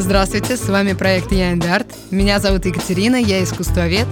Здравствуйте, 0.00 0.56
с 0.56 0.68
вами 0.68 0.92
проект 0.92 1.32
Я 1.32 1.50
Арт. 1.74 1.88
Меня 2.12 2.38
зовут 2.38 2.64
Екатерина, 2.64 3.16
я 3.16 3.42
искусствовед. 3.42 4.06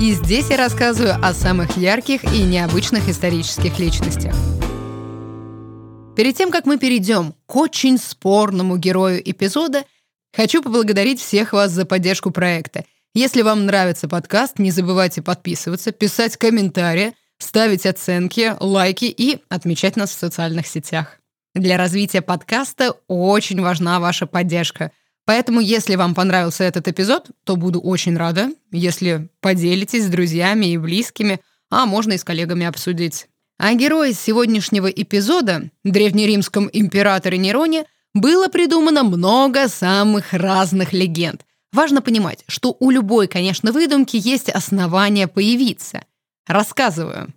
И 0.00 0.12
здесь 0.12 0.48
я 0.48 0.56
рассказываю 0.56 1.14
о 1.22 1.34
самых 1.34 1.76
ярких 1.76 2.24
и 2.24 2.42
необычных 2.42 3.06
исторических 3.10 3.78
личностях. 3.78 4.34
Перед 6.16 6.36
тем, 6.36 6.50
как 6.50 6.64
мы 6.64 6.78
перейдем 6.78 7.34
к 7.44 7.54
очень 7.54 7.98
спорному 7.98 8.78
герою 8.78 9.20
эпизода, 9.30 9.84
хочу 10.34 10.62
поблагодарить 10.62 11.20
всех 11.20 11.52
вас 11.52 11.70
за 11.70 11.84
поддержку 11.84 12.30
проекта. 12.30 12.86
Если 13.12 13.42
вам 13.42 13.66
нравится 13.66 14.08
подкаст, 14.08 14.58
не 14.58 14.70
забывайте 14.70 15.20
подписываться, 15.20 15.92
писать 15.92 16.38
комментарии, 16.38 17.12
ставить 17.36 17.84
оценки, 17.84 18.54
лайки 18.58 19.04
и 19.04 19.42
отмечать 19.50 19.96
нас 19.96 20.12
в 20.12 20.18
социальных 20.18 20.66
сетях. 20.66 21.20
Для 21.54 21.76
развития 21.76 22.22
подкаста 22.22 22.96
очень 23.06 23.60
важна 23.60 24.00
ваша 24.00 24.26
поддержка– 24.26 24.92
Поэтому, 25.26 25.60
если 25.60 25.96
вам 25.96 26.14
понравился 26.14 26.64
этот 26.64 26.86
эпизод, 26.88 27.30
то 27.44 27.56
буду 27.56 27.80
очень 27.80 28.16
рада, 28.16 28.48
если 28.70 29.28
поделитесь 29.40 30.04
с 30.04 30.08
друзьями 30.08 30.66
и 30.66 30.78
близкими, 30.78 31.40
а 31.68 31.84
можно 31.84 32.12
и 32.12 32.18
с 32.18 32.24
коллегами 32.24 32.64
обсудить. 32.64 33.26
А 33.58 33.74
герое 33.74 34.12
сегодняшнего 34.12 34.86
эпизода, 34.86 35.70
древнеримском 35.82 36.70
императоре 36.72 37.38
Нероне, 37.38 37.86
было 38.14 38.46
придумано 38.46 39.02
много 39.02 39.68
самых 39.68 40.32
разных 40.32 40.92
легенд. 40.92 41.44
Важно 41.72 42.02
понимать, 42.02 42.44
что 42.46 42.76
у 42.78 42.90
любой, 42.90 43.26
конечно, 43.26 43.72
выдумки 43.72 44.16
есть 44.16 44.48
основания 44.48 45.26
появиться. 45.26 46.04
Рассказываю. 46.46 47.34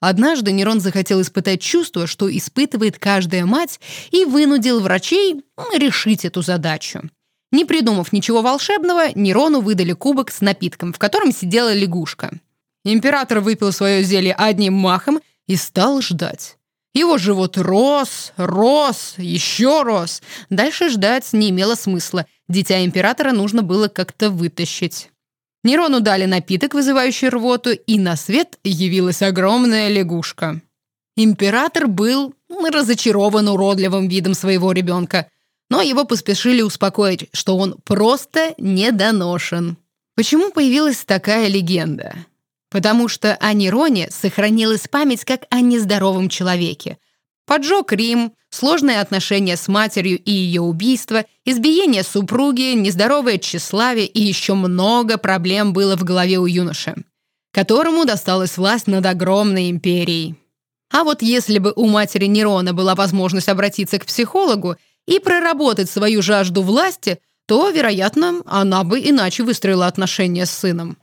Однажды 0.00 0.52
Нерон 0.52 0.80
захотел 0.80 1.20
испытать 1.20 1.60
чувство, 1.60 2.06
что 2.06 2.34
испытывает 2.34 2.98
каждая 2.98 3.44
мать, 3.44 3.80
и 4.10 4.24
вынудил 4.24 4.80
врачей 4.80 5.42
решить 5.74 6.24
эту 6.24 6.42
задачу. 6.42 7.02
Не 7.50 7.64
придумав 7.64 8.12
ничего 8.12 8.42
волшебного, 8.42 9.08
Нерону 9.14 9.60
выдали 9.60 9.92
кубок 9.92 10.30
с 10.30 10.40
напитком, 10.40 10.92
в 10.92 10.98
котором 10.98 11.32
сидела 11.32 11.72
лягушка. 11.72 12.38
Император 12.84 13.40
выпил 13.40 13.72
свое 13.72 14.02
зелье 14.04 14.34
одним 14.34 14.74
махом 14.74 15.20
и 15.46 15.56
стал 15.56 16.00
ждать. 16.00 16.58
Его 16.94 17.18
живот 17.18 17.56
рос, 17.58 18.32
рос, 18.36 19.14
еще 19.18 19.82
рос. 19.82 20.22
Дальше 20.50 20.88
ждать 20.90 21.32
не 21.32 21.50
имело 21.50 21.74
смысла. 21.74 22.26
Дитя 22.48 22.84
императора 22.84 23.32
нужно 23.32 23.62
было 23.62 23.88
как-то 23.88 24.30
вытащить. 24.30 25.10
Нерону 25.64 26.00
дали 26.00 26.24
напиток, 26.24 26.74
вызывающий 26.74 27.28
рвоту, 27.28 27.70
и 27.70 27.98
на 27.98 28.16
свет 28.16 28.58
явилась 28.62 29.22
огромная 29.22 29.88
лягушка. 29.88 30.60
Император 31.16 31.88
был 31.88 32.34
разочарован 32.48 33.48
уродливым 33.48 34.08
видом 34.08 34.34
своего 34.34 34.72
ребенка, 34.72 35.28
но 35.68 35.82
его 35.82 36.04
поспешили 36.04 36.62
успокоить, 36.62 37.28
что 37.32 37.56
он 37.56 37.76
просто 37.84 38.54
недоношен. 38.58 39.76
Почему 40.14 40.50
появилась 40.50 41.04
такая 41.04 41.48
легенда? 41.48 42.14
Потому 42.70 43.08
что 43.08 43.34
о 43.34 43.52
Нероне 43.52 44.08
сохранилась 44.10 44.88
память 44.88 45.24
как 45.24 45.42
о 45.50 45.60
нездоровом 45.60 46.28
человеке– 46.28 46.98
Поджог 47.48 47.92
Рим, 47.92 48.34
сложные 48.50 49.00
отношения 49.00 49.56
с 49.56 49.68
матерью 49.68 50.18
и 50.18 50.30
ее 50.30 50.60
убийство, 50.60 51.24
избиение 51.46 52.02
супруги, 52.02 52.74
нездоровое 52.74 53.38
тщеславие 53.38 54.06
и 54.06 54.20
еще 54.20 54.52
много 54.52 55.16
проблем 55.16 55.72
было 55.72 55.96
в 55.96 56.04
голове 56.04 56.36
у 56.36 56.44
юноши, 56.44 56.94
которому 57.50 58.04
досталась 58.04 58.58
власть 58.58 58.86
над 58.86 59.06
огромной 59.06 59.70
империей. 59.70 60.34
А 60.92 61.04
вот 61.04 61.22
если 61.22 61.58
бы 61.58 61.72
у 61.74 61.86
матери 61.86 62.26
Нерона 62.26 62.74
была 62.74 62.94
возможность 62.94 63.48
обратиться 63.48 63.98
к 63.98 64.04
психологу 64.04 64.76
и 65.06 65.18
проработать 65.18 65.88
свою 65.88 66.20
жажду 66.20 66.60
власти, 66.60 67.18
то, 67.46 67.70
вероятно, 67.70 68.42
она 68.44 68.84
бы 68.84 69.00
иначе 69.00 69.42
выстроила 69.42 69.86
отношения 69.86 70.44
с 70.44 70.50
сыном. 70.50 70.98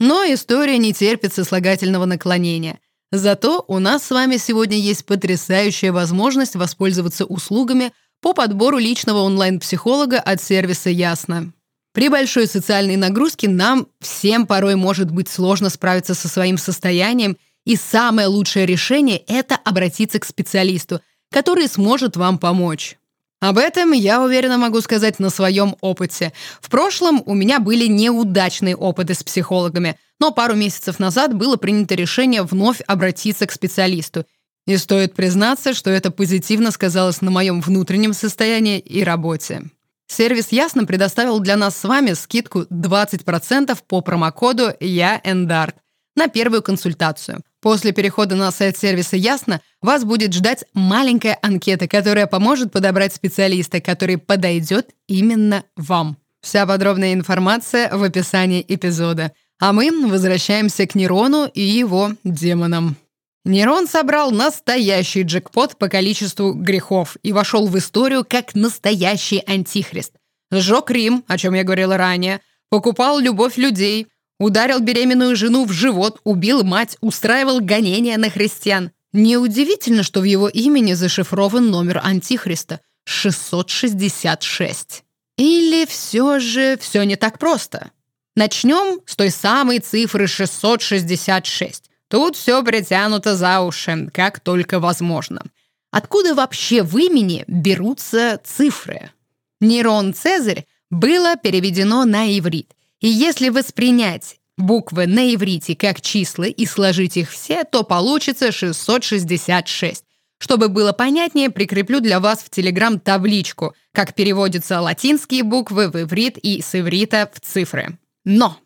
Но 0.00 0.24
история 0.24 0.78
не 0.78 0.94
терпит 0.94 1.34
сослагательного 1.34 2.06
наклонения– 2.06 2.80
Зато 3.12 3.62
у 3.68 3.78
нас 3.78 4.04
с 4.06 4.10
вами 4.10 4.38
сегодня 4.38 4.78
есть 4.78 5.04
потрясающая 5.04 5.92
возможность 5.92 6.56
воспользоваться 6.56 7.26
услугами 7.26 7.92
по 8.22 8.32
подбору 8.32 8.78
личного 8.78 9.18
онлайн-психолога 9.18 10.18
от 10.18 10.42
сервиса 10.42 10.88
«Ясно». 10.88 11.52
При 11.92 12.08
большой 12.08 12.46
социальной 12.46 12.96
нагрузке 12.96 13.50
нам 13.50 13.86
всем 14.00 14.46
порой 14.46 14.76
может 14.76 15.10
быть 15.10 15.28
сложно 15.28 15.68
справиться 15.68 16.14
со 16.14 16.26
своим 16.26 16.56
состоянием, 16.56 17.36
и 17.66 17.76
самое 17.76 18.28
лучшее 18.28 18.64
решение– 18.64 19.18
это 19.28 19.56
обратиться 19.56 20.18
к 20.18 20.24
специалисту, 20.24 21.02
который 21.30 21.68
сможет 21.68 22.16
вам 22.16 22.38
помочь. 22.38 22.96
Об 23.42 23.58
этом 23.58 23.90
я 23.90 24.22
уверенно 24.22 24.56
могу 24.56 24.80
сказать 24.82 25.18
на 25.18 25.28
своем 25.28 25.74
опыте. 25.80 26.32
В 26.60 26.70
прошлом 26.70 27.24
у 27.26 27.34
меня 27.34 27.58
были 27.58 27.88
неудачные 27.88 28.76
опыты 28.76 29.14
с 29.14 29.24
психологами, 29.24 29.98
но 30.20 30.30
пару 30.30 30.54
месяцев 30.54 31.00
назад 31.00 31.34
было 31.34 31.56
принято 31.56 31.96
решение 31.96 32.44
вновь 32.44 32.80
обратиться 32.86 33.48
к 33.48 33.50
специалисту. 33.50 34.26
И 34.68 34.76
стоит 34.76 35.14
признаться, 35.14 35.74
что 35.74 35.90
это 35.90 36.12
позитивно 36.12 36.70
сказалось 36.70 37.20
на 37.20 37.32
моем 37.32 37.60
внутреннем 37.60 38.12
состоянии 38.12 38.78
и 38.78 39.02
работе. 39.02 39.62
Сервис 40.06 40.52
Ясно 40.52 40.84
предоставил 40.86 41.40
для 41.40 41.56
нас 41.56 41.76
с 41.76 41.82
вами 41.82 42.12
скидку 42.12 42.60
20% 42.70 43.76
по 43.88 44.02
промокоду 44.02 44.72
«Я 44.78 45.20
Эндарт» 45.24 45.74
на 46.16 46.28
первую 46.28 46.62
консультацию. 46.62 47.42
После 47.60 47.92
перехода 47.92 48.34
на 48.34 48.50
сайт 48.50 48.76
сервиса 48.76 49.16
«Ясно» 49.16 49.60
вас 49.80 50.04
будет 50.04 50.32
ждать 50.32 50.64
маленькая 50.74 51.38
анкета, 51.42 51.88
которая 51.88 52.26
поможет 52.26 52.72
подобрать 52.72 53.14
специалиста, 53.14 53.80
который 53.80 54.18
подойдет 54.18 54.90
именно 55.06 55.64
вам. 55.76 56.16
Вся 56.40 56.66
подробная 56.66 57.14
информация 57.14 57.94
в 57.96 58.02
описании 58.02 58.64
эпизода. 58.66 59.32
А 59.60 59.72
мы 59.72 59.90
возвращаемся 60.08 60.86
к 60.88 60.96
Нерону 60.96 61.46
и 61.46 61.62
его 61.62 62.12
демонам. 62.24 62.96
Нерон 63.44 63.86
собрал 63.86 64.32
настоящий 64.32 65.22
джекпот 65.22 65.76
по 65.76 65.88
количеству 65.88 66.52
грехов 66.52 67.16
и 67.22 67.32
вошел 67.32 67.66
в 67.68 67.78
историю 67.78 68.24
как 68.28 68.54
настоящий 68.54 69.42
антихрист. 69.46 70.14
Сжег 70.52 70.90
Рим, 70.90 71.24
о 71.28 71.38
чем 71.38 71.54
я 71.54 71.64
говорила 71.64 71.96
ранее, 71.96 72.40
покупал 72.70 73.18
любовь 73.18 73.56
людей, 73.56 74.08
Ударил 74.42 74.80
беременную 74.80 75.36
жену 75.36 75.64
в 75.66 75.70
живот, 75.70 76.20
убил 76.24 76.64
мать, 76.64 76.96
устраивал 77.00 77.60
гонения 77.60 78.18
на 78.18 78.28
христиан. 78.28 78.90
Неудивительно, 79.12 80.02
что 80.02 80.18
в 80.18 80.24
его 80.24 80.48
имени 80.48 80.94
зашифрован 80.94 81.70
номер 81.70 82.00
Антихриста– 82.02 82.80
666. 83.04 85.04
Или 85.38 85.86
все 85.86 86.40
же 86.40 86.76
все 86.80 87.04
не 87.04 87.14
так 87.14 87.38
просто? 87.38 87.92
Начнем 88.34 88.98
с 89.06 89.14
той 89.14 89.30
самой 89.30 89.78
цифры 89.78 90.26
666. 90.26 91.84
Тут 92.08 92.34
все 92.34 92.64
притянуто 92.64 93.36
за 93.36 93.60
уши, 93.60 94.10
как 94.12 94.40
только 94.40 94.80
возможно. 94.80 95.44
Откуда 95.92 96.34
вообще 96.34 96.82
в 96.82 96.98
имени 96.98 97.44
берутся 97.46 98.40
цифры? 98.42 99.12
Нерон 99.60 100.12
Цезарь 100.12 100.66
было 100.90 101.36
переведено 101.36 102.04
на 102.04 102.36
иврит– 102.36 102.72
и 103.02 103.08
если 103.08 103.50
воспринять 103.50 104.36
буквы 104.56 105.06
на 105.06 105.34
иврите 105.34 105.76
как 105.76 106.00
числа 106.00 106.44
и 106.44 106.64
сложить 106.64 107.16
их 107.16 107.30
все, 107.30 107.64
то 107.64 107.82
получится 107.82 108.52
666. 108.52 110.04
Чтобы 110.38 110.68
было 110.68 110.92
понятнее, 110.92 111.50
прикреплю 111.50 112.00
для 112.00 112.20
вас 112.20 112.40
в 112.40 112.50
Телеграм 112.50 112.98
табличку, 112.98 113.74
как 113.92 114.14
переводятся 114.14 114.80
латинские 114.80 115.42
буквы 115.42 115.88
в 115.88 116.00
иврит 116.00 116.38
и 116.38 116.62
с 116.62 116.74
иврита 116.74 117.30
в 117.34 117.40
цифры. 117.40 117.98
Но 118.24 118.56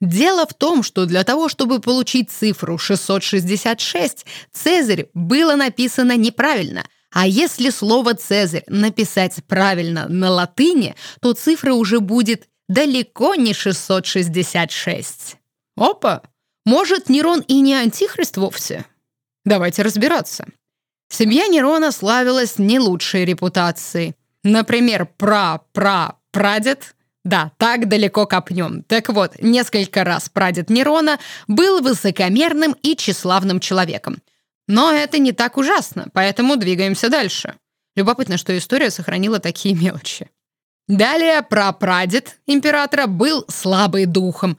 Дело 0.00 0.48
в 0.48 0.54
том, 0.54 0.82
что 0.82 1.06
для 1.06 1.22
того, 1.22 1.48
чтобы 1.48 1.78
получить 1.78 2.28
цифру 2.28 2.76
666, 2.76 4.26
Цезарь 4.52 5.06
было 5.14 5.54
написано 5.54 6.16
неправильно. 6.16 6.84
А 7.12 7.28
если 7.28 7.70
слово 7.70 8.14
«Цезарь» 8.14 8.64
написать 8.66 9.36
правильно 9.46 10.08
на 10.08 10.30
латыни, 10.30 10.96
то 11.20 11.34
цифра 11.34 11.74
уже 11.74 12.00
будет 12.00 12.48
далеко 12.68 13.34
не 13.34 13.54
666. 13.54 15.36
Опа! 15.76 16.22
Может, 16.64 17.08
Нерон 17.08 17.40
и 17.40 17.60
не 17.60 17.74
антихрист 17.74 18.36
вовсе? 18.36 18.84
Давайте 19.44 19.82
разбираться. 19.82 20.46
Семья 21.08 21.48
Нерона 21.48 21.92
славилась 21.92 22.58
не 22.58 22.78
лучшей 22.78 23.24
репутацией. 23.24 24.14
Например, 24.44 25.06
пра-пра-прадед 25.16 26.94
да, 27.24 27.52
так 27.56 27.88
далеко 27.88 28.26
копнем. 28.26 28.82
Так 28.82 29.08
вот, 29.08 29.40
несколько 29.40 30.02
раз 30.02 30.28
прадед 30.28 30.70
Нерона 30.70 31.18
был 31.46 31.80
высокомерным 31.80 32.72
и 32.82 32.96
тщеславным 32.96 33.60
человеком. 33.60 34.20
Но 34.66 34.90
это 34.90 35.18
не 35.18 35.32
так 35.32 35.56
ужасно, 35.56 36.08
поэтому 36.12 36.56
двигаемся 36.56 37.08
дальше. 37.08 37.54
Любопытно, 37.94 38.38
что 38.38 38.56
история 38.56 38.90
сохранила 38.90 39.38
такие 39.38 39.74
мелочи. 39.74 40.30
Далее 40.88 41.42
прапрадед 41.42 42.38
императора 42.46 43.06
был 43.06 43.44
слабый 43.48 44.06
духом, 44.06 44.58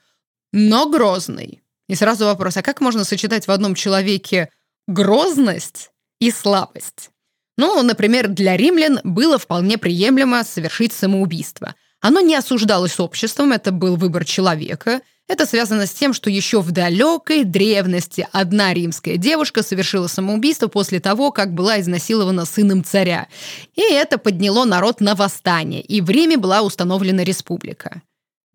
но 0.52 0.90
грозный. 0.90 1.62
И 1.88 1.96
сразу 1.96 2.25
вопрос, 2.25 2.58
а 2.58 2.62
как 2.62 2.81
можно 2.81 3.04
сочетать 3.04 3.48
в 3.48 3.52
одном 3.52 3.75
человеке 3.75 4.50
грозность 4.88 5.92
и 6.20 6.31
слабость? 6.31 7.10
Ну, 7.58 7.81
например, 7.84 8.30
для 8.30 8.58
римлян 8.58 9.00
было 9.04 9.38
вполне 9.38 9.78
приемлемо 9.78 10.44
совершить 10.44 10.94
самоубийство. 10.94 11.75
Оно 12.00 12.20
не 12.20 12.36
осуждалось 12.36 13.00
обществом, 13.00 13.52
это 13.52 13.72
был 13.72 13.96
выбор 13.96 14.25
человека. 14.25 15.02
Это 15.30 15.46
связано 15.46 15.86
с 15.86 15.92
тем, 15.92 16.14
что 16.14 16.30
еще 16.30 16.62
в 16.62 16.72
далекой 16.72 17.46
древности 17.46 18.28
одна 18.31 18.74
римская 18.74 19.18
девушка 19.18 19.64
совершила 19.64 20.08
самоубийство 20.08 20.68
после 20.68 21.00
того, 21.00 21.31
как 21.31 21.54
была 21.54 21.80
изнасилована 21.80 22.46
сыном 22.46 22.84
царя. 22.84 23.28
И 23.75 23.81
это 23.81 24.18
подняло 24.18 24.66
народ 24.66 25.00
на 25.00 25.16
восстание, 25.16 25.81
и 25.81 26.02
в 26.02 26.10
Риме 26.10 26.38
была 26.38 26.62
установлена 26.62 27.24
республика. 27.24 28.02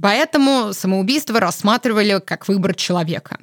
Поэтому 0.00 0.72
самоубийство 0.74 1.40
рассматривали 1.40 2.20
как 2.24 2.46
выбор 2.48 2.74
человека. 2.74 3.38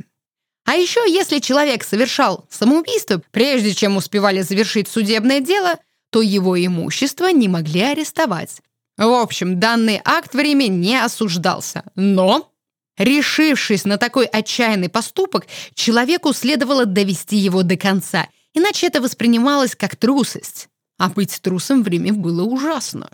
А 0.65 0.75
еще, 0.75 1.01
если 1.07 1.39
человек 1.39 1.83
совершал 1.83 2.45
самоубийство, 2.49 3.21
прежде 3.31 3.73
чем 3.73 3.97
успевали 3.97 4.41
завершить 4.41 4.87
судебное 4.87 5.39
дело, 5.39 5.77
то 6.11 6.21
его 6.21 6.63
имущество 6.63 7.27
не 7.27 7.47
могли 7.47 7.81
арестовать. 7.81 8.61
В 8.97 9.11
общем, 9.11 9.59
данный 9.59 10.01
акт 10.03 10.33
в 10.33 10.39
Риме 10.39 10.67
не 10.69 10.95
осуждался. 10.95 11.83
Но, 11.95 12.51
решившись 12.97 13.85
на 13.85 13.97
такой 13.97 14.25
отчаянный 14.25 14.89
поступок, 14.89 15.47
человеку 15.73 16.33
следовало 16.33 16.85
довести 16.85 17.35
его 17.35 17.63
до 17.63 17.77
конца, 17.77 18.27
иначе 18.53 18.87
это 18.87 19.01
воспринималось 19.01 19.75
как 19.75 19.95
трусость. 19.95 20.69
А 20.97 21.09
быть 21.09 21.41
трусом 21.41 21.83
в 21.83 21.87
Риме 21.87 22.13
было 22.13 22.43
ужасно. 22.43 23.09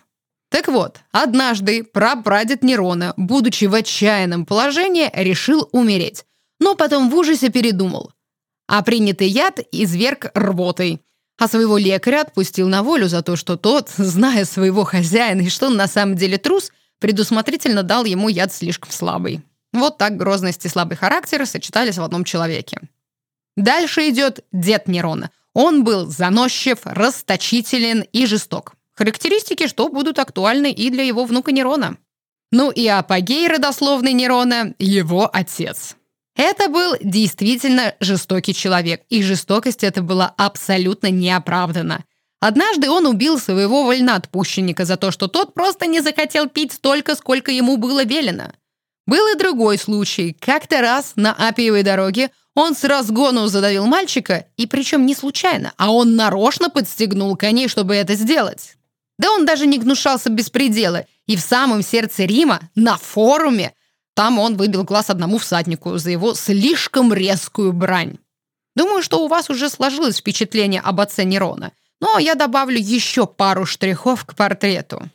Так 0.50 0.68
вот, 0.68 1.00
однажды 1.12 1.83
прапрадед 1.83 2.63
Нерона, 2.63 3.13
будучи 3.18 3.66
в 3.66 3.74
отчаянном 3.74 4.45
положении, 4.45 5.10
решил 5.13 5.68
умереть. 5.72 6.25
Но 6.60 6.75
потом 6.75 7.10
в 7.10 7.16
ужасе 7.16 7.50
передумал. 7.50 8.12
А 8.68 8.84
принятый 8.84 9.27
яд 9.27 9.60
изверг 9.72 10.30
рвотой 10.36 11.01
а 11.42 11.48
своего 11.48 11.80
лекаря 11.80 12.22
отпустил 12.22 12.69
на 12.69 12.84
волю 12.84 13.07
за 13.07 13.24
то, 13.24 13.36
что 13.36 13.57
тот, 13.57 13.89
зная 13.89 14.45
своего 14.45 14.84
хозяина 14.84 15.42
и 15.42 15.50
что 15.50 15.68
он 15.68 15.75
на 15.75 15.88
самом 15.88 16.16
деле 16.16 16.38
трус, 16.38 16.72
предусмотрительно 17.00 17.81
дал 17.81 18.06
ему 18.06 18.30
яд 18.30 18.54
слишком 18.54 18.92
слабый. 18.92 19.42
Вот 19.73 19.97
так 19.97 20.18
грозность 20.18 20.65
и 20.65 20.69
слабый 20.69 20.97
характер 20.97 21.45
сочетались 21.45 21.97
в 21.97 22.03
одном 22.03 22.23
человеке. 22.23 22.79
Дальше 23.56 24.09
идет 24.09 24.45
дед 24.51 24.88
Нерона. 24.88 25.31
Он 25.53 25.83
был 25.83 26.07
заносчив, 26.07 26.79
расточителен 26.83 28.06
и 28.12 28.25
жесток. 28.25 28.73
Характеристики, 28.94 29.68
что 29.68 29.89
будут 29.89 30.19
актуальны 30.19 30.71
и 30.71 30.89
для 30.89 31.03
его 31.03 31.25
внука 31.25 31.51
Нерона. 31.51 31.97
Ну 32.51 32.69
и 32.69 32.85
апогей 32.88 33.47
родословный 33.47 34.13
Нерона– 34.13 34.73
его 34.79 35.29
отец. 35.31 35.95
Это 36.35 36.69
был 36.69 36.95
действительно 37.01 37.95
жестокий 38.00 38.53
человек, 38.53 39.03
и 39.09 39.21
жестокость 39.21 39.83
эта 39.83 40.01
была 40.01 40.33
абсолютно 40.38 41.07
неоправдана. 41.09 42.06
Однажды 42.39 42.89
он 42.89 43.06
убил 43.06 43.38
своего 43.38 43.85
вольноотпущенника 43.85 44.85
за 44.85 44.97
то, 44.97 45.12
что 45.12 45.27
тот 45.27 45.53
просто 45.53 45.85
не 45.85 46.01
захотел 46.01 46.50
пить 46.50 46.74
столько, 46.74 47.15
сколько 47.15 47.51
ему 47.51 47.77
было 47.77 48.03
велено. 48.03 48.53
Был 49.07 49.33
и 49.33 49.38
другой 49.38 49.77
случай. 49.77 50.36
Как-то 50.39 50.81
раз 50.81 51.13
на 51.15 51.33
Апиевой 51.33 51.83
дороге 51.83 52.31
он 52.53 52.75
с 52.75 52.83
разгону 52.83 53.48
задавил 53.48 53.86
мальчика, 53.86 54.45
и 54.57 54.68
причем 54.68 55.06
не 55.06 55.15
случайно, 55.15 55.74
а 55.77 55.92
он 55.92 56.15
нарочно 56.15 56.69
подстегнул 56.69 57.36
коней, 57.36 57.68
чтобы 57.68 57.95
это 57.95 58.15
сделать. 58.15 58.75
Да 59.18 59.31
он 59.31 59.45
даже 59.45 59.68
не 59.68 59.77
гнушался 59.77 60.30
беспредела, 60.30 61.06
и 61.27 61.36
в 61.36 61.42
самом 61.42 61.81
сердце 61.81 62.25
Рима, 62.25 62.69
на 62.75 62.98
форуме, 62.98 63.74
там 64.15 64.39
он 64.39 64.57
выбил 64.57 64.83
глаз 64.83 65.09
одному 65.09 65.38
всаднику 65.38 65.98
за 65.98 66.12
его 66.12 66.33
слишком 66.33 67.13
резкую 67.13 67.71
брань. 67.71 68.18
Думаю, 68.75 69.01
что 69.01 69.24
у 69.24 69.27
вас 69.27 69.50
уже 69.50 69.69
сложилось 69.69 70.18
впечатление 70.18 70.81
об 70.81 71.00
отце 71.00 71.24
Нерона, 71.24 71.71
но 72.00 72.19
я 72.19 72.36
добавлю 72.36 72.80
еще 72.80 73.27
пару 73.27 73.65
штрихов 73.65 74.25
к 74.25 74.36
портрету. 74.36 75.09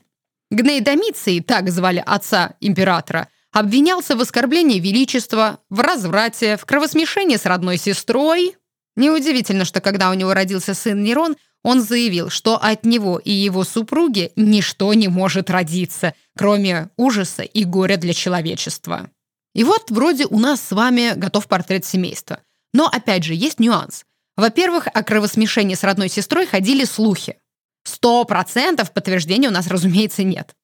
Гней 0.51 0.81
Домиций, 0.81 1.41
так 1.41 1.71
звали 1.71 2.03
отца 2.07 2.55
императора, 2.61 3.29
обвинялся 3.57 4.17
в 4.17 4.21
оскорблении 4.21 4.79
величества, 4.79 5.61
в 5.71 5.81
разврате, 5.81 6.59
в 6.59 6.67
кровосмешении 6.67 7.37
с 7.37 7.47
родной 7.47 7.79
сестрой. 7.79 8.55
Неудивительно, 8.97 9.65
что 9.65 9.81
когда 9.81 10.11
у 10.11 10.15
него 10.15 10.35
родился 10.35 10.75
сын 10.75 11.03
Нерон, 11.03 11.37
он 11.65 11.81
заявил, 11.81 12.29
что 12.29 12.59
от 12.59 12.85
него 12.85 13.19
и 13.19 13.33
его 13.33 13.65
супруги 13.65 14.31
ничто 14.37 14.93
не 14.93 15.09
может 15.09 15.49
родиться, 15.49 16.13
кроме 16.37 16.91
ужаса 16.99 17.45
и 17.45 17.65
горя 17.65 17.97
для 17.97 18.13
человечества. 18.13 19.11
И 19.55 19.65
вот 19.65 19.91
вроде 19.91 20.27
у 20.27 20.39
нас 20.39 20.61
с 20.61 20.73
вами 20.73 21.15
готов 21.17 21.49
портрет 21.49 21.87
семейства. 21.87 22.41
Но 22.75 22.87
опять 22.87 23.25
же, 23.25 23.33
есть 23.33 23.59
нюанс. 23.59 24.05
Во-первых, 24.37 24.87
о 24.87 25.03
кровосмешении 25.03 25.75
с 25.75 25.83
родной 25.83 26.11
сестрой 26.11 26.47
ходили 26.47 26.85
слухи. 26.85 27.39
Сто 27.85 28.23
процентов 28.27 28.93
подтверждения 28.93 29.49
у 29.49 29.53
нас, 29.53 29.67
разумеется, 29.69 30.25
нет. 30.25 30.55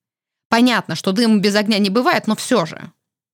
Понятно, 0.52 0.96
что 0.96 1.12
дым 1.12 1.40
без 1.40 1.54
огня 1.54 1.78
не 1.78 1.88
бывает, 1.88 2.26
но 2.26 2.36
все 2.36 2.66
же. 2.66 2.92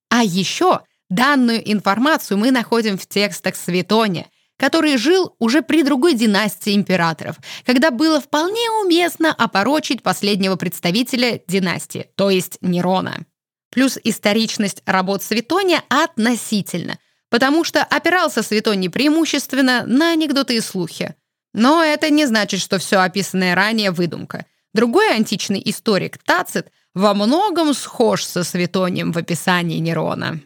А 0.08 0.22
еще 0.22 0.82
данную 1.10 1.60
информацию 1.68 2.38
мы 2.38 2.52
находим 2.52 2.96
в 2.96 3.08
текстах 3.08 3.56
Светония, 3.56 4.28
который 4.56 4.96
жил 4.98 5.34
уже 5.40 5.62
при 5.62 5.82
другой 5.82 6.14
династии 6.14 6.76
императоров, 6.76 7.38
когда 7.66 7.90
было 7.90 8.20
вполне 8.20 8.70
уместно 8.84 9.34
опорочить 9.34 10.04
последнего 10.04 10.54
представителя 10.54 11.40
династии, 11.48 12.08
то 12.14 12.30
есть 12.30 12.58
Нерона. 12.60 13.26
Плюс 13.72 13.98
историчность 14.04 14.82
работ 14.86 15.20
Светония 15.20 15.82
относительно, 15.88 17.00
потому 17.30 17.64
что 17.64 17.82
опирался 17.82 18.44
Светоний 18.44 18.90
преимущественно 18.90 19.82
на 19.84 20.12
анекдоты 20.12 20.54
и 20.54 20.60
слухи. 20.60 21.16
Но 21.52 21.82
это 21.82 22.10
не 22.10 22.26
значит, 22.26 22.60
что 22.60 22.78
все 22.78 23.00
описанное 23.00 23.56
ранее 23.56 23.90
выдумка. 23.90 24.46
Другой 24.72 25.12
античный 25.12 25.60
историк 25.64 26.18
Тацит 26.18 26.70
во 26.98 27.14
многом 27.14 27.74
схож 27.74 28.24
со 28.24 28.42
Светонием 28.42 29.12
в 29.12 29.18
описании 29.18 29.78
Нерона. 29.78 30.40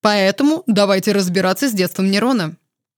Поэтому 0.00 0.62
давайте 0.66 1.12
разбираться 1.12 1.68
с 1.68 1.72
детством 1.72 2.10
Нерона. 2.10 2.56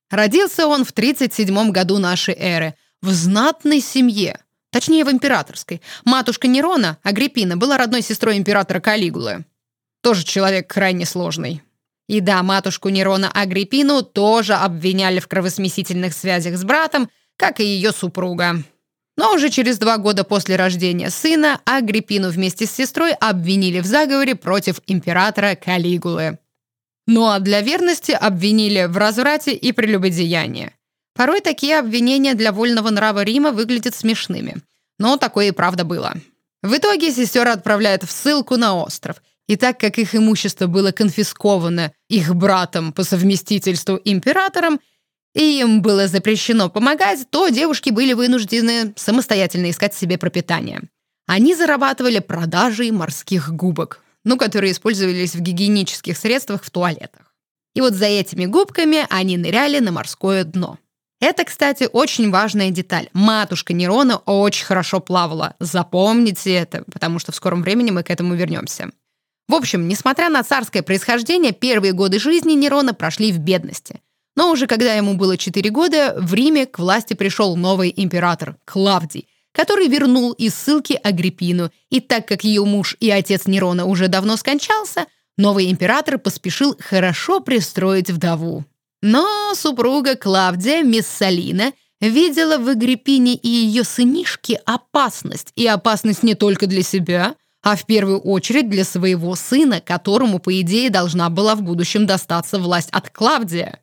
Родился 0.08 0.68
он 0.68 0.84
в 0.84 0.92
37 0.92 1.72
году 1.72 1.98
нашей 1.98 2.34
эры 2.38 2.74
в 3.00 3.10
знатной 3.10 3.80
семье, 3.80 4.38
точнее 4.70 5.04
в 5.04 5.10
императорской. 5.10 5.82
Матушка 6.04 6.46
Нерона, 6.46 6.96
Агриппина, 7.02 7.56
была 7.56 7.76
родной 7.76 8.02
сестрой 8.02 8.36
императора 8.38 8.78
Калигулы. 8.78 9.46
Тоже 10.00 10.22
человек 10.22 10.72
крайне 10.72 11.04
сложный. 11.04 11.60
И 12.06 12.20
да, 12.20 12.40
матушку 12.44 12.88
Нерона 12.88 13.32
Агриппину 13.32 14.02
тоже 14.02 14.54
обвиняли 14.54 15.18
в 15.18 15.26
кровосмесительных 15.26 16.14
связях 16.14 16.56
с 16.56 16.62
братом, 16.62 17.10
как 17.36 17.58
и 17.58 17.64
ее 17.64 17.90
супруга. 17.90 18.62
Но 19.16 19.34
уже 19.34 19.50
через 19.50 19.78
два 19.78 19.98
года 19.98 20.24
после 20.24 20.56
рождения 20.56 21.10
сына 21.10 21.60
Агриппину 21.64 22.30
вместе 22.30 22.66
с 22.66 22.72
сестрой 22.72 23.12
обвинили 23.12 23.80
в 23.80 23.86
заговоре 23.86 24.34
против 24.34 24.80
императора 24.86 25.54
Калигулы. 25.54 26.38
Ну 27.06 27.28
а 27.28 27.38
для 27.40 27.60
верности 27.60 28.12
обвинили 28.12 28.84
в 28.84 28.96
разврате 28.96 29.54
и 29.54 29.72
прелюбодеянии. 29.72 30.72
Порой 31.14 31.40
такие 31.40 31.78
обвинения 31.78 32.34
для 32.34 32.52
вольного 32.52 32.90
нрава 32.90 33.22
Рима 33.22 33.50
выглядят 33.50 33.94
смешными. 33.94 34.56
Но 34.98 35.16
такое 35.16 35.48
и 35.48 35.50
правда 35.50 35.84
было. 35.84 36.14
В 36.62 36.74
итоге 36.76 37.12
сестер 37.12 37.48
отправляют 37.48 38.04
в 38.04 38.10
ссылку 38.10 38.56
на 38.56 38.76
остров. 38.76 39.20
И 39.48 39.56
так 39.56 39.78
как 39.78 39.98
их 39.98 40.14
имущество 40.14 40.68
было 40.68 40.92
конфисковано 40.92 41.92
их 42.08 42.34
братом 42.34 42.92
по 42.92 43.02
совместительству 43.02 44.00
императором, 44.04 44.80
и 45.34 45.60
им 45.60 45.82
было 45.82 46.08
запрещено 46.08 46.68
помогать, 46.68 47.26
то 47.30 47.48
девушки 47.48 47.90
были 47.90 48.12
вынуждены 48.12 48.92
самостоятельно 48.96 49.70
искать 49.70 49.94
себе 49.94 50.18
пропитание. 50.18 50.82
Они 51.26 51.54
зарабатывали 51.54 52.18
продажей 52.18 52.90
морских 52.90 53.50
губок 53.50 54.02
ну, 54.24 54.36
которые 54.36 54.72
использовались 54.72 55.34
в 55.34 55.40
гигиенических 55.40 56.16
средствах 56.16 56.62
в 56.62 56.70
туалетах. 56.70 57.34
И 57.74 57.80
вот 57.80 57.94
за 57.94 58.06
этими 58.06 58.46
губками 58.46 59.06
они 59.08 59.36
ныряли 59.36 59.78
на 59.78 59.92
морское 59.92 60.44
дно. 60.44 60.78
Это, 61.20 61.44
кстати, 61.44 61.88
очень 61.90 62.30
важная 62.30 62.70
деталь. 62.70 63.08
Матушка 63.12 63.72
Нерона 63.72 64.16
очень 64.18 64.64
хорошо 64.64 65.00
плавала. 65.00 65.54
Запомните 65.60 66.52
это, 66.52 66.84
потому 66.92 67.18
что 67.18 67.32
в 67.32 67.36
скором 67.36 67.62
времени 67.62 67.90
мы 67.90 68.02
к 68.02 68.10
этому 68.10 68.34
вернемся. 68.34 68.90
В 69.48 69.54
общем, 69.54 69.86
несмотря 69.88 70.28
на 70.28 70.42
царское 70.42 70.82
происхождение, 70.82 71.52
первые 71.52 71.92
годы 71.92 72.18
жизни 72.18 72.52
Нерона 72.52 72.92
прошли 72.92 73.32
в 73.32 73.38
бедности. 73.38 74.00
Но 74.36 74.50
уже 74.50 74.66
когда 74.66 74.94
ему 74.94 75.14
было 75.14 75.36
4 75.36 75.70
года, 75.70 76.14
в 76.18 76.32
Риме 76.34 76.66
к 76.66 76.78
власти 76.78 77.14
пришел 77.14 77.56
новый 77.56 77.92
император 77.94 78.56
Клавдий, 78.64 79.28
который 79.52 79.88
вернул 79.88 80.32
из 80.32 80.54
ссылки 80.54 80.98
Агриппину, 81.02 81.70
и 81.90 82.00
так 82.00 82.26
как 82.26 82.44
ее 82.44 82.64
муж 82.64 82.96
и 83.00 83.10
отец 83.10 83.46
Нерона 83.46 83.84
уже 83.84 84.08
давно 84.08 84.36
скончался, 84.36 85.06
новый 85.36 85.70
император 85.70 86.18
поспешил 86.18 86.76
хорошо 86.78 87.40
пристроить 87.40 88.10
вдову. 88.10 88.64
Но 89.02 89.52
супруга 89.54 90.16
Клавдия 90.16 90.82
Мессалина 90.82 91.72
видела 92.00 92.58
в 92.58 92.68
Агриппине 92.68 93.34
и 93.34 93.48
ее 93.48 93.84
сынишке 93.84 94.60
опасность, 94.64 95.52
и 95.56 95.66
опасность 95.66 96.22
не 96.22 96.34
только 96.34 96.66
для 96.66 96.82
себя, 96.82 97.34
а 97.62 97.76
в 97.76 97.84
первую 97.84 98.20
очередь 98.20 98.68
для 98.68 98.84
своего 98.84 99.34
сына, 99.36 99.80
которому, 99.80 100.38
по 100.38 100.60
идее, 100.60 100.90
должна 100.90 101.30
была 101.30 101.54
в 101.54 101.62
будущем 101.62 102.06
достаться 102.06 102.58
власть 102.58 102.88
от 102.90 103.10
Клавдия. 103.10 103.80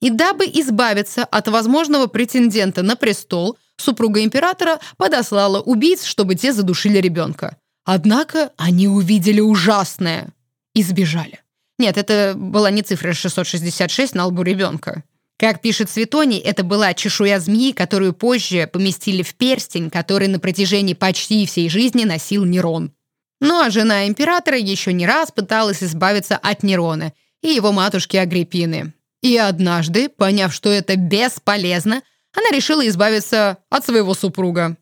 И 0.00 0.10
дабы 0.10 0.46
избавиться 0.46 1.24
от 1.24 1.48
возможного 1.48 2.06
претендента 2.06 2.82
на 2.82 2.96
престол, 2.96 3.58
супруга 3.76 4.24
императора 4.24 4.80
подослала 4.96 5.60
убийц, 5.60 6.04
чтобы 6.04 6.34
те 6.34 6.52
задушили 6.52 6.98
ребенка. 6.98 7.56
Однако 7.84 8.52
они 8.56 8.88
увидели 8.88 9.40
ужасное 9.40 10.28
и 10.74 10.82
сбежали. 10.82 11.40
Нет, 11.78 11.96
это 11.96 12.34
была 12.36 12.70
не 12.70 12.82
цифра 12.82 13.12
666 13.12 14.14
на 14.14 14.26
лбу 14.26 14.42
ребенка. 14.42 15.04
Как 15.38 15.62
пишет 15.62 15.88
Светоний, 15.88 16.38
это 16.38 16.62
была 16.62 16.92
чешуя 16.92 17.40
змеи, 17.40 17.72
которую 17.72 18.12
позже 18.12 18.68
поместили 18.70 19.22
в 19.22 19.34
перстень, 19.34 19.88
который 19.88 20.28
на 20.28 20.38
протяжении 20.38 20.92
почти 20.92 21.46
всей 21.46 21.70
жизни 21.70 22.04
носил 22.04 22.44
Нерон. 22.44 22.92
Ну 23.40 23.58
а 23.58 23.70
жена 23.70 24.06
императора 24.06 24.58
еще 24.58 24.92
не 24.92 25.06
раз 25.06 25.32
пыталась 25.32 25.82
избавиться 25.82 26.36
от 26.36 26.62
Нерона 26.62 27.14
и 27.40 27.48
его 27.48 27.72
матушки 27.72 28.18
Агриппины. 28.18 28.92
И 29.22 29.36
однажды, 29.36 30.08
поняв, 30.08 30.54
что 30.54 30.70
это 30.70 30.96
бесполезно, 30.96 32.02
она 32.32 32.50
решила 32.50 32.86
избавиться 32.86 33.58
от 33.68 33.84
своего 33.84 34.14
супруга, 34.14 34.76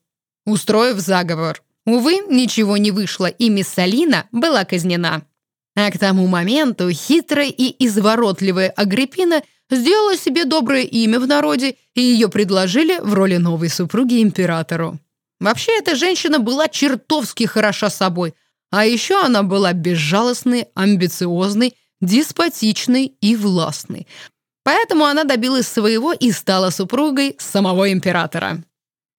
устроив 0.47 0.99
заговор. 0.99 1.63
Увы, 1.87 2.19
ничего 2.29 2.77
не 2.77 2.91
вышло, 2.91 3.27
и 3.27 3.49
мисс 3.49 3.69
Салина 3.69 4.29
была 4.33 4.65
казнена. 4.65 5.23
А 5.75 5.91
к 5.91 5.99
тому 5.99 6.27
моменту 6.27 6.91
хитрая 6.91 7.49
и 7.49 7.75
изворотливая 7.85 8.71
Агриппина– 8.71 9.43
сделала 9.77 10.17
себе 10.17 10.45
доброе 10.45 10.83
имя 10.83 11.21
в 11.21 11.27
народе, 11.27 11.77
и 11.95 12.01
ее 12.01 12.29
предложили 12.29 12.99
в 13.01 13.13
роли 13.15 13.37
новой 13.37 13.69
супруги 13.69 14.23
императору. 14.23 14.99
Вообще, 15.41 15.79
эта 15.79 15.95
женщина 15.95 16.39
была 16.39 16.69
чертовски 16.69 17.45
хороша 17.45 17.91
собой, 17.91 18.35
а 18.71 18.85
еще 18.87 19.23
она 19.23 19.43
была 19.43 19.73
безжалостной, 19.73 20.67
амбициозной, 20.75 21.75
деспотичной 22.01 23.13
и 23.21 23.37
властной. 23.37 24.07
Поэтому 24.65 25.05
она 25.05 25.25
добилась 25.25 25.67
своего 25.67 26.13
и 26.13 26.31
стала 26.31 26.71
супругой 26.71 27.37
самого 27.39 27.91
императора. 27.93 28.63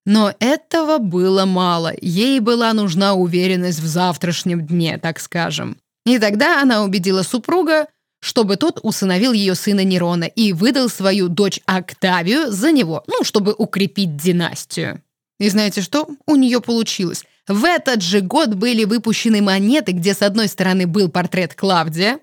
Но 0.06 0.32
этого 0.38 0.98
было 0.98 1.44
мало. 1.44 1.92
Ей 2.00 2.40
была 2.40 2.72
нужна 2.72 3.14
уверенность 3.14 3.80
в 3.80 3.86
завтрашнем 3.86 4.66
дне, 4.66 4.98
так 4.98 5.20
скажем. 5.20 5.76
И 6.06 6.18
тогда 6.18 6.62
она 6.62 6.82
убедила 6.82 7.22
супруга, 7.22 7.86
чтобы 8.20 8.56
тот 8.56 8.80
усыновил 8.82 9.32
ее 9.32 9.54
сына 9.54 9.84
Нерона 9.84 10.24
и 10.24 10.52
выдал 10.52 10.88
свою 10.88 11.28
дочь 11.28 11.60
Октавию 11.66 12.50
за 12.50 12.72
него, 12.72 13.02
ну, 13.06 13.24
чтобы 13.24 13.54
укрепить 13.56 14.16
династию. 14.16 15.02
И 15.38 15.48
знаете 15.48 15.80
что? 15.80 16.08
У 16.26 16.36
нее 16.36 16.60
получилось. 16.60 17.24
В 17.48 17.64
этот 17.64 18.02
же 18.02 18.20
год 18.20 18.54
были 18.54 18.84
выпущены 18.84 19.42
монеты, 19.42 19.92
где 19.92 20.14
с 20.14 20.22
одной 20.22 20.48
стороны 20.48 20.86
был 20.86 21.08
портрет 21.08 21.54
Клавдия, 21.54 22.20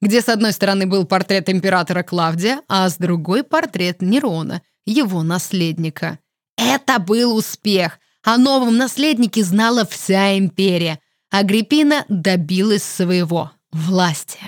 где 0.00 0.20
с 0.20 0.28
одной 0.28 0.52
стороны 0.52 0.86
был 0.86 1.04
портрет 1.04 1.48
императора 1.48 2.02
Клавдия, 2.02 2.62
а 2.68 2.88
с 2.88 2.96
другой 2.96 3.42
портрет 3.42 4.00
Нерона, 4.02 4.62
его 4.86 5.22
наследника. 5.22 6.18
Это 6.56 6.98
был 6.98 7.36
успех. 7.36 7.98
О 8.22 8.36
новом 8.36 8.76
наследнике 8.76 9.42
знала 9.42 9.86
вся 9.86 10.36
империя. 10.38 11.00
Агриппина 11.30 12.04
добилась 12.08 12.82
своего– 12.82 13.52
власти. 13.72 14.38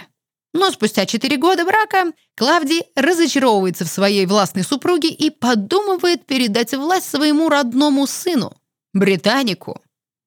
Но 0.55 0.71
спустя 0.71 1.07
четыре 1.07 1.39
года 1.39 1.65
брака 1.65 2.13
Клавдий 2.37 2.85
разочаровывается 2.95 3.85
в 3.85 3.89
своей 3.89 4.27
властной 4.27 4.65
супруге 4.65 5.09
и 5.09 5.31
подумывает 5.31 6.27
передать 6.27 6.75
власть 6.75 7.09
своему 7.09 7.49
родному 7.49 8.07
сыну, 8.07 8.53
британику. 8.93 9.81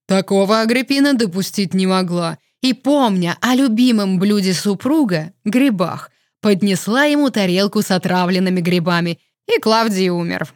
Такого 0.08 0.62
Агриппина 0.62 1.14
допустить 1.14 1.74
не 1.74 1.86
могла, 1.86 2.40
и, 2.66 2.74
помня 2.74 3.38
о 3.42 3.54
любимом 3.54 4.18
блюде 4.18 4.52
супруга, 4.56 5.34
грибах, 5.44 6.10
поднесла 6.42 7.04
ему 7.04 7.30
тарелку 7.30 7.84
с 7.84 7.92
отравленными 7.92 8.60
грибами, 8.60 9.20
и 9.46 9.60
Клавдий 9.60 10.10
умер. 10.10 10.52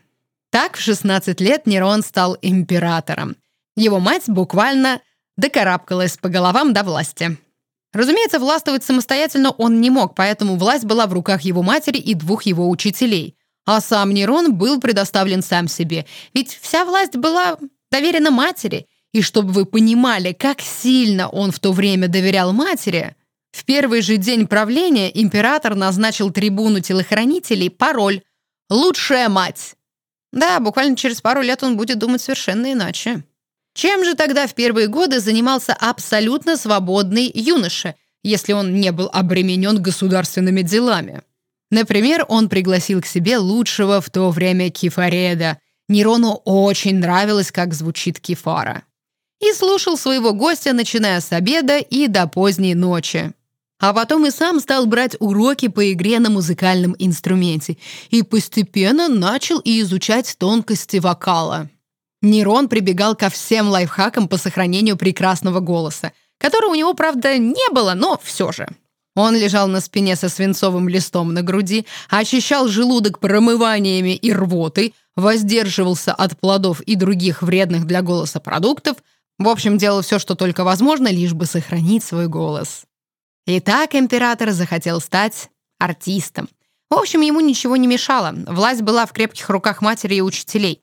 Так 0.50 0.76
в 0.76 0.82
16 0.82 1.40
лет 1.40 1.68
Нерон 1.68 2.02
стал 2.02 2.36
императором. 2.42 3.36
Его 3.76 4.00
мать 4.00 4.24
буквально 4.26 5.02
докарабкалась 5.38 6.18
по 6.18 6.30
головам 6.30 6.74
до 6.74 6.82
власти. 6.82 7.38
Разумеется, 7.94 8.40
властвовать 8.40 8.84
самостоятельно 8.84 9.52
он 9.52 9.80
не 9.80 9.92
мог, 9.92 10.16
поэтому 10.16 10.56
власть 10.56 10.86
была 10.86 11.06
в 11.06 11.14
руках 11.14 11.42
его 11.42 11.62
матери 11.62 12.00
и 12.00 12.16
двух 12.16 12.42
его 12.42 12.72
учителей. 12.72 13.38
А 13.68 13.82
сам 13.82 14.16
Нерон 14.16 14.56
был 14.56 14.80
предоставлен 14.80 15.44
сам 15.44 15.68
себе, 15.68 16.08
ведь 16.34 16.58
вся 16.60 16.86
власть 16.86 17.18
была 17.18 17.60
доверена 17.92 18.32
матери. 18.32 18.88
И 19.14 19.22
чтобы 19.22 19.52
вы 19.52 19.66
понимали, 19.66 20.34
как 20.34 20.62
сильно 20.62 21.30
он 21.30 21.52
в 21.52 21.60
то 21.60 21.72
время 21.72 22.08
доверял 22.08 22.54
матери, 22.54 23.16
в 23.52 23.66
первый 23.66 24.02
же 24.02 24.18
день 24.18 24.48
правления 24.48 25.10
император 25.10 25.76
назначил 25.76 26.30
трибуну 26.32 26.82
телохранителей 26.82 27.70
пароль 27.70 28.22
«Лучшая 28.70 29.30
мать». 29.30 29.76
Да, 30.32 30.60
буквально 30.60 30.96
через 30.96 31.22
пару 31.22 31.42
лет 31.42 31.64
он 31.64 31.76
будет 31.76 31.98
думать 31.98 32.22
совершенно 32.22 32.72
иначе. 32.72 33.24
Чем 33.74 34.04
же 34.04 34.14
тогда 34.16 34.46
в 34.46 34.54
первые 34.54 34.88
годы 34.88 35.20
занимался 35.20 35.74
абсолютно 35.74 36.58
свободный 36.58 37.32
юноша, 37.34 37.96
если 38.24 38.54
он 38.54 38.76
не 38.76 38.92
был 38.92 39.10
обременен 39.12 39.82
государственными 39.82 40.62
делами? 40.62 41.24
Например, 41.72 42.26
он 42.28 42.50
пригласил 42.50 43.02
к 43.02 43.06
себе 43.06 43.38
лучшего 43.38 44.02
в 44.02 44.10
то 44.10 44.30
время 44.30 44.70
кефареда. 44.70 45.60
Нерону 45.88 46.42
очень 46.46 46.98
нравилось, 46.98 47.52
как 47.52 47.74
звучит 47.74 48.20
кефара. 48.20 48.84
И 49.40 49.54
слушал 49.54 49.98
своего 49.98 50.34
гостя, 50.34 50.74
начиная 50.74 51.22
с 51.22 51.32
обеда 51.32 51.78
и 51.78 52.08
до 52.08 52.28
поздней 52.28 52.76
ночи. 52.76 53.34
А 53.80 53.94
потом 53.94 54.26
и 54.26 54.32
сам 54.32 54.60
стал 54.60 54.86
брать 54.86 55.16
уроки 55.20 55.70
по 55.70 55.94
игре 55.94 56.20
на 56.20 56.30
музыкальном 56.30 56.96
инструменте 57.00 57.78
и 58.10 58.24
постепенно 58.24 59.08
начал 59.08 59.60
и 59.60 59.80
изучать 59.82 60.36
тонкости 60.38 60.98
вокала. 60.98 61.70
Нерон 62.22 62.68
прибегал 62.68 63.16
ко 63.16 63.30
всем 63.30 63.70
лайфхакам 63.70 64.28
по 64.28 64.38
сохранению 64.38 64.98
прекрасного 64.98 65.62
голоса, 65.62 66.12
которого 66.38 66.72
у 66.72 66.76
него, 66.76 66.94
правда, 66.94 67.38
не 67.38 67.72
было, 67.72 67.94
но 67.94 68.20
все 68.22 68.52
же. 68.52 68.68
Он 69.16 69.36
лежал 69.36 69.68
на 69.68 69.80
спине 69.80 70.16
со 70.18 70.28
свинцовым 70.28 70.90
листом 70.90 71.34
на 71.34 71.42
груди, 71.42 71.86
очищал 72.10 72.68
желудок 72.68 73.20
промываниями 73.20 74.16
и 74.16 74.32
рвотой, 74.32 74.94
воздерживался 75.16 76.14
от 76.14 76.38
плодов 76.38 76.82
и 76.82 76.96
других 76.96 77.42
вредных 77.42 77.86
для 77.86 78.02
голоса 78.02 78.40
продуктов, 78.40 78.98
в 79.40 79.48
общем, 79.48 79.78
делал 79.78 80.02
все, 80.02 80.20
что 80.20 80.36
только 80.36 80.64
возможно, 80.64 81.08
лишь 81.08 81.34
бы 81.34 81.46
сохранить 81.46 82.04
свой 82.04 82.28
голос. 82.28 82.84
И 83.48 83.62
так 83.62 83.96
император 83.96 84.52
захотел 84.52 85.00
стать 85.00 85.50
артистом. 85.80 86.50
В 86.90 86.96
общем, 86.96 87.22
ему 87.22 87.40
ничего 87.40 87.78
не 87.78 87.88
мешало. 87.88 88.34
Власть 88.48 88.82
была 88.82 89.06
в 89.06 89.14
крепких 89.14 89.50
руках 89.50 89.82
матери 89.82 90.16
и 90.16 90.22
учителей. 90.22 90.82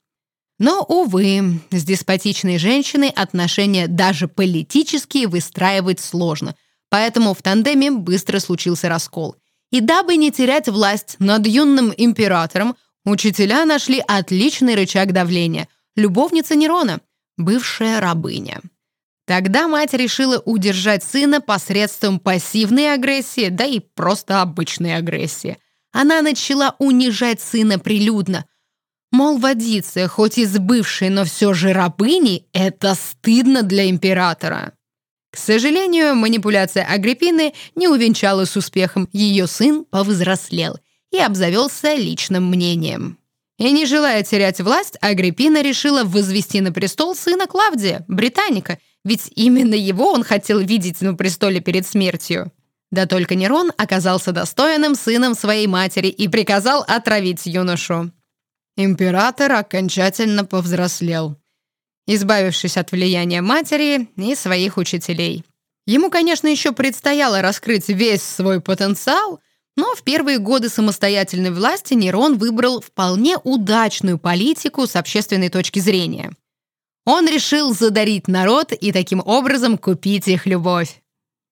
Но, 0.59 0.81
увы, 0.81 1.59
с 1.69 1.83
деспотичной 1.83 2.57
женщиной 2.57 3.09
отношения 3.09 3.87
даже 3.87 4.27
политические 4.27 5.27
выстраивать 5.27 5.99
сложно, 5.99 6.55
поэтому 6.89 7.35
в 7.35 7.43
тандеме 7.43 7.91
быстро 7.91 8.39
случился 8.39 8.89
раскол. 8.89 9.35
И 9.71 9.81
дабы 9.81 10.15
не 10.15 10.31
терять 10.31 10.67
власть 10.67 11.17
над 11.19 11.45
юным 11.45 11.93
императором, 11.95 12.75
учителя 13.05 13.65
нашли 13.65 14.03
отличный 14.07 14.73
рычаг 14.73 15.13
давления– 15.13 15.67
любовница 15.95 16.55
Нерона, 16.55 17.01
бывшая 17.37 17.99
рабыня. 17.99 18.61
Тогда 19.25 19.67
мать 19.67 19.93
решила 19.93 20.39
удержать 20.39 21.03
сына 21.03 21.41
посредством 21.41 22.19
пассивной 22.19 22.93
агрессии, 22.93 23.49
да 23.49 23.65
и 23.65 23.79
просто 23.79 24.41
обычной 24.41 24.95
агрессии. 24.95 25.57
Она 25.91 26.21
начала 26.21 26.75
унижать 26.79 27.41
сына 27.41 27.79
прилюдно– 27.79 28.45
Мол, 29.11 29.37
водиться, 29.37 30.07
хоть 30.07 30.37
и 30.37 30.45
с 30.45 30.57
бывшей, 30.59 31.09
но 31.09 31.23
все 31.23 31.53
же 31.53 31.71
рабыней, 31.71 32.47
это 32.51 32.93
стыдно 32.95 33.63
для 33.63 33.89
императора. 33.89 34.73
К 35.31 35.37
сожалению, 35.37 36.15
манипуляция 36.15 36.83
Агриппины 36.83 37.53
не 37.75 37.87
увенчалась 37.87 38.57
успехом. 38.57 39.07
Ее 39.13 39.47
сын 39.47 39.85
повзрослел 39.85 40.77
и 41.11 41.19
обзавелся 41.19 41.95
личным 41.95 42.49
мнением. 42.49 43.17
И 43.57 43.71
не 43.71 43.85
желая 43.85 44.23
терять 44.23 44.61
власть, 44.61 44.97
Агриппина 45.01 45.61
решила 45.61 46.03
возвести 46.03 46.61
на 46.61 46.71
престол 46.71 47.15
сына 47.15 47.47
Клавдия, 47.47 48.05
британика, 48.07 48.77
ведь 49.03 49.31
именно 49.35 49.73
его 49.73 50.11
он 50.11 50.23
хотел 50.23 50.59
видеть 50.59 51.01
на 51.01 51.15
престоле 51.15 51.59
перед 51.59 51.87
смертью. 51.87 52.51
Да 52.91 53.05
только 53.05 53.35
Нерон 53.35 53.71
оказался 53.77 54.31
достойным 54.31 54.95
сыном 54.95 55.33
своей 55.33 55.67
матери 55.67 56.07
и 56.07 56.27
приказал 56.27 56.83
отравить 56.87 57.45
юношу. 57.45 58.11
Император 58.77 59.53
окончательно 59.53 60.45
повзрослел, 60.45 61.35
избавившись 62.05 62.77
от 62.77 62.91
влияния 62.91 63.41
матери 63.41 64.07
и 64.15 64.35
своих 64.35 64.77
учителей. 64.77 65.43
Ему, 65.87 66.11
конечно, 66.11 66.47
еще 66.47 66.73
предстояло 66.73 67.41
раскрыть 67.41 67.89
весь 67.89 68.21
свой 68.21 68.61
потенциал, 68.61 69.39
но 69.77 69.95
в 69.95 70.03
первые 70.03 70.39
годы 70.39 70.67
самостоятельной 70.67 71.51
власти 71.51 71.93
Нерон 71.93 72.37
выбрал 72.37 72.81
вполне 72.81 73.37
удачную 73.37 74.17
политику 74.17 74.85
с 74.85 74.97
общественной 74.97 75.47
точки 75.47 75.79
зрения. 75.79 76.33
Он 77.05 77.25
решил 77.25 77.73
задарить 77.73 78.27
народ 78.27 78.73
и 78.73 78.91
таким 78.91 79.21
образом 79.25 79.77
купить 79.77 80.27
их 80.27 80.45
любовь. 80.45 81.01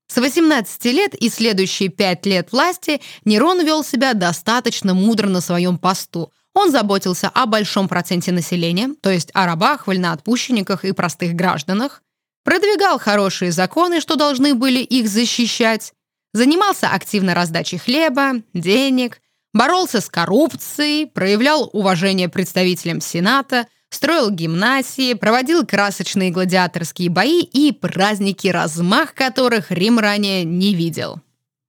С 0.08 0.18
18 0.18 0.86
лет 0.86 1.16
и 1.16 1.30
следующие 1.30 1.88
5 1.88 2.26
лет 2.26 2.52
власти 2.52 3.00
Нерон 3.24 3.66
вел 3.66 3.86
себя 3.86 4.14
достаточно 4.14 4.94
мудро 4.94 5.30
на 5.30 5.40
своем 5.40 5.78
посту– 5.78 6.34
он 6.56 6.72
заботился 6.72 7.28
о 7.28 7.46
большом 7.46 7.90
проценте 7.90 8.32
населения, 8.32 8.90
то 9.02 9.12
есть 9.12 9.30
о 9.34 9.46
рабах, 9.46 9.88
вольноотпущенниках 9.88 10.86
и 10.86 10.94
простых 10.94 11.34
гражданах. 11.34 12.02
продвигал 12.46 12.98
хорошие 12.98 13.52
законы, 13.52 14.00
что 14.00 14.16
должны 14.16 14.54
были 14.54 14.80
их 14.80 15.10
защищать, 15.10 15.94
занимался 16.36 16.90
активно 16.90 17.34
раздачей 17.34 17.78
хлеба, 17.78 18.42
денег, 18.54 19.22
боролся 19.54 20.02
с 20.02 20.10
коррупцией, 20.10 21.06
проявлял 21.06 21.70
уважение 21.72 22.28
представителям 22.28 23.00
Сената, 23.00 23.68
строил 23.90 24.30
гимнасии, 24.30 25.14
проводил 25.14 25.66
красочные 25.66 26.32
гладиаторские 26.32 27.10
бои 27.10 27.40
и 27.42 27.72
праздники, 27.72 28.50
размах 28.50 29.14
которых 29.14 29.72
Рим 29.72 29.98
ранее 29.98 30.44
не 30.44 30.76
видел. 30.76 31.22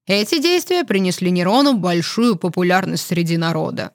Эти 0.09 0.43
действия 0.43 0.83
принесли 0.83 1.31
Нерону 1.31 1.75
большую 1.75 2.35
популярность 2.35 3.07
среди 3.07 3.37
народа. 3.37 3.93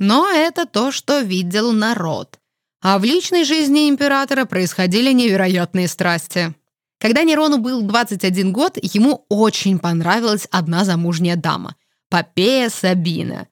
Но 0.00 0.28
это 0.28 0.66
то, 0.66 0.90
что 0.90 1.20
видел 1.20 1.70
народ. 1.70 2.40
А 2.80 2.98
в 2.98 3.04
личной 3.04 3.44
жизни 3.44 3.88
императора 3.88 4.46
происходили 4.46 5.12
невероятные 5.12 5.86
страсти. 5.86 6.56
Когда 7.02 7.24
Нерону 7.24 7.58
был 7.58 7.82
21 7.82 8.52
год, 8.52 8.78
ему 8.80 9.26
очень 9.28 9.80
понравилась 9.80 10.46
одна 10.52 10.84
замужняя 10.84 11.34
дама– 11.34 11.74
Попея 12.10 12.68
Сабина. 12.68 13.48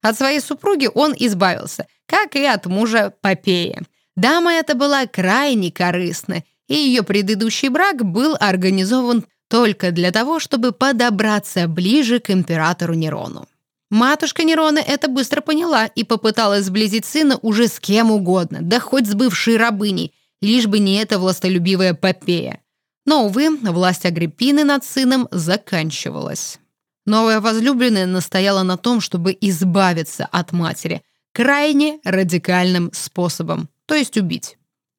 От 0.00 0.16
своей 0.16 0.40
супруги 0.40 0.88
он 0.94 1.14
избавился, 1.14 1.86
как 2.06 2.34
и 2.34 2.46
от 2.46 2.64
мужа 2.64 3.12
Попея. 3.20 3.82
Дама 4.16 4.54
эта 4.54 4.74
была 4.74 5.04
крайне 5.04 5.70
корыстна, 5.70 6.44
и 6.66 6.76
ее 6.76 7.02
предыдущий 7.02 7.68
брак 7.68 8.06
был 8.06 8.34
организован 8.40 9.26
только 9.50 9.90
для 9.90 10.10
того, 10.10 10.40
чтобы 10.40 10.72
подобраться 10.72 11.68
ближе 11.68 12.20
к 12.20 12.30
императору 12.30 12.94
Нерону. 12.94 13.48
Матушка 13.90 14.44
Нерона 14.44 14.78
это 14.78 15.08
быстро 15.08 15.42
поняла 15.42 15.84
и 15.84 16.04
попыталась 16.04 16.64
сблизить 16.64 17.04
сына 17.04 17.38
уже 17.42 17.68
с 17.68 17.80
кем 17.80 18.10
угодно, 18.10 18.60
да 18.62 18.80
хоть 18.80 19.06
с 19.06 19.12
бывшей 19.12 19.58
рабыней, 19.58 20.14
лишь 20.40 20.66
бы 20.66 20.78
не 20.78 20.96
эта 20.96 21.18
властолюбивая 21.18 21.92
Попея. 21.92 22.62
Но, 23.08 23.24
увы, 23.24 23.56
власть 23.62 24.04
Агриппины 24.04 24.64
над 24.64 24.84
сыном 24.84 25.28
заканчивалась. 25.30 26.58
Новая 27.06 27.40
возлюбленная 27.40 28.04
настояла 28.04 28.64
на 28.64 28.76
том, 28.76 29.00
чтобы 29.00 29.34
избавиться 29.40 30.26
от 30.26 30.52
матери 30.52 31.00
крайне 31.32 32.00
радикальным 32.04 32.90
способом, 32.92 33.70
то 33.86 33.94
есть 33.94 34.18
убить. 34.18 34.58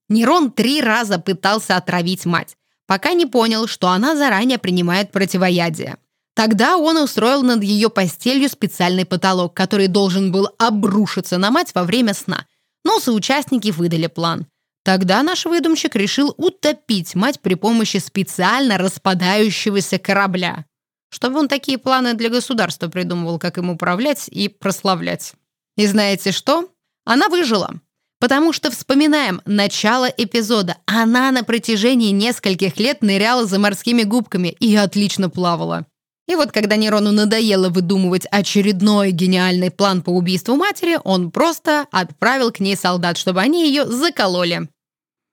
Нерон 0.10 0.52
три 0.52 0.82
раза 0.82 1.20
пытался 1.20 1.78
отравить 1.78 2.26
мать, 2.26 2.58
пока 2.88 3.14
не 3.14 3.28
понял, 3.28 3.68
что 3.68 3.90
она 3.90 4.16
заранее 4.16 4.58
принимает 4.58 5.12
противоядие. 5.12 5.98
Тогда 6.34 6.78
он 6.78 6.98
устроил 6.98 7.44
над 7.44 7.62
ее 7.62 7.92
постелью 7.92 8.50
специальный 8.50 9.06
потолок, 9.06 9.54
который 9.54 9.86
должен 9.86 10.32
был 10.32 10.50
обрушиться 10.58 11.38
на 11.38 11.52
мать 11.52 11.74
во 11.76 11.84
время 11.84 12.16
сна. 12.16 12.48
Но 12.84 13.00
соучастники 13.00 13.70
выдали 13.70 14.08
план. 14.08 14.48
Тогда 14.90 15.22
наш 15.22 15.46
выдумщик 15.46 15.96
решил 15.96 16.34
утопить 16.36 17.14
мать 17.14 17.40
при 17.42 17.54
помощи 17.54 17.98
специально 17.98 18.80
распадающегося 18.80 20.00
корабля. 20.00 20.66
Чтобы 21.12 21.38
он 21.38 21.48
такие 21.48 21.78
планы 21.78 22.16
для 22.16 22.30
государства 22.30 22.88
придумывал, 22.88 23.38
как 23.38 23.60
им 23.60 23.70
управлять 23.70 24.28
и 24.30 24.48
прославлять. 24.48 25.34
И 25.78 25.86
знаете 25.86 26.32
что? 26.32 26.72
Она 27.06 27.30
выжила. 27.30 27.76
Потому 28.20 28.52
что 28.52 28.72
вспоминаем 28.72 29.44
начало 29.46 30.06
эпизода. 30.06 30.78
Она 30.88 31.30
на 31.30 31.44
протяжении 31.44 32.10
нескольких 32.10 32.80
лет 32.80 33.04
ныряла 33.04 33.46
за 33.46 33.60
морскими 33.60 34.02
губками 34.02 34.48
и 34.60 34.76
отлично 34.76 35.30
плавала. 35.30 35.86
И 36.28 36.34
вот 36.34 36.52
когда 36.52 36.78
Нерону 36.78 37.12
надоело 37.12 37.70
выдумывать 37.70 38.26
очередной 38.32 39.12
гениальный 39.12 39.70
план 39.70 40.02
по 40.02 40.10
убийству 40.10 40.56
матери, 40.56 40.98
он 41.04 41.30
просто 41.30 41.86
отправил 41.92 42.52
к 42.52 42.60
ней 42.60 42.76
солдат, 42.76 43.20
чтобы 43.20 43.42
они 43.42 43.68
ее 43.68 43.86
закололи. 43.86 44.68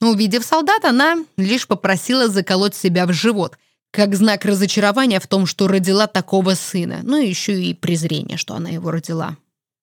Увидев 0.01 0.45
солдат, 0.45 0.85
она 0.85 1.17
лишь 1.37 1.67
попросила 1.67 2.29
заколоть 2.29 2.75
себя 2.75 3.07
в 3.07 3.13
живот, 3.13 3.57
как 3.91 4.15
знак 4.15 4.45
разочарования 4.45 5.21
в 5.21 5.27
том, 5.27 5.47
что 5.47 5.69
родила 5.69 6.07
такого 6.07 6.55
сына, 6.55 7.01
ну 7.03 7.17
и 7.17 7.29
еще 7.29 7.61
и 7.61 7.73
презрение, 7.73 8.37
что 8.37 8.55
она 8.55 8.69
его 8.69 8.91
родила. 8.91 9.37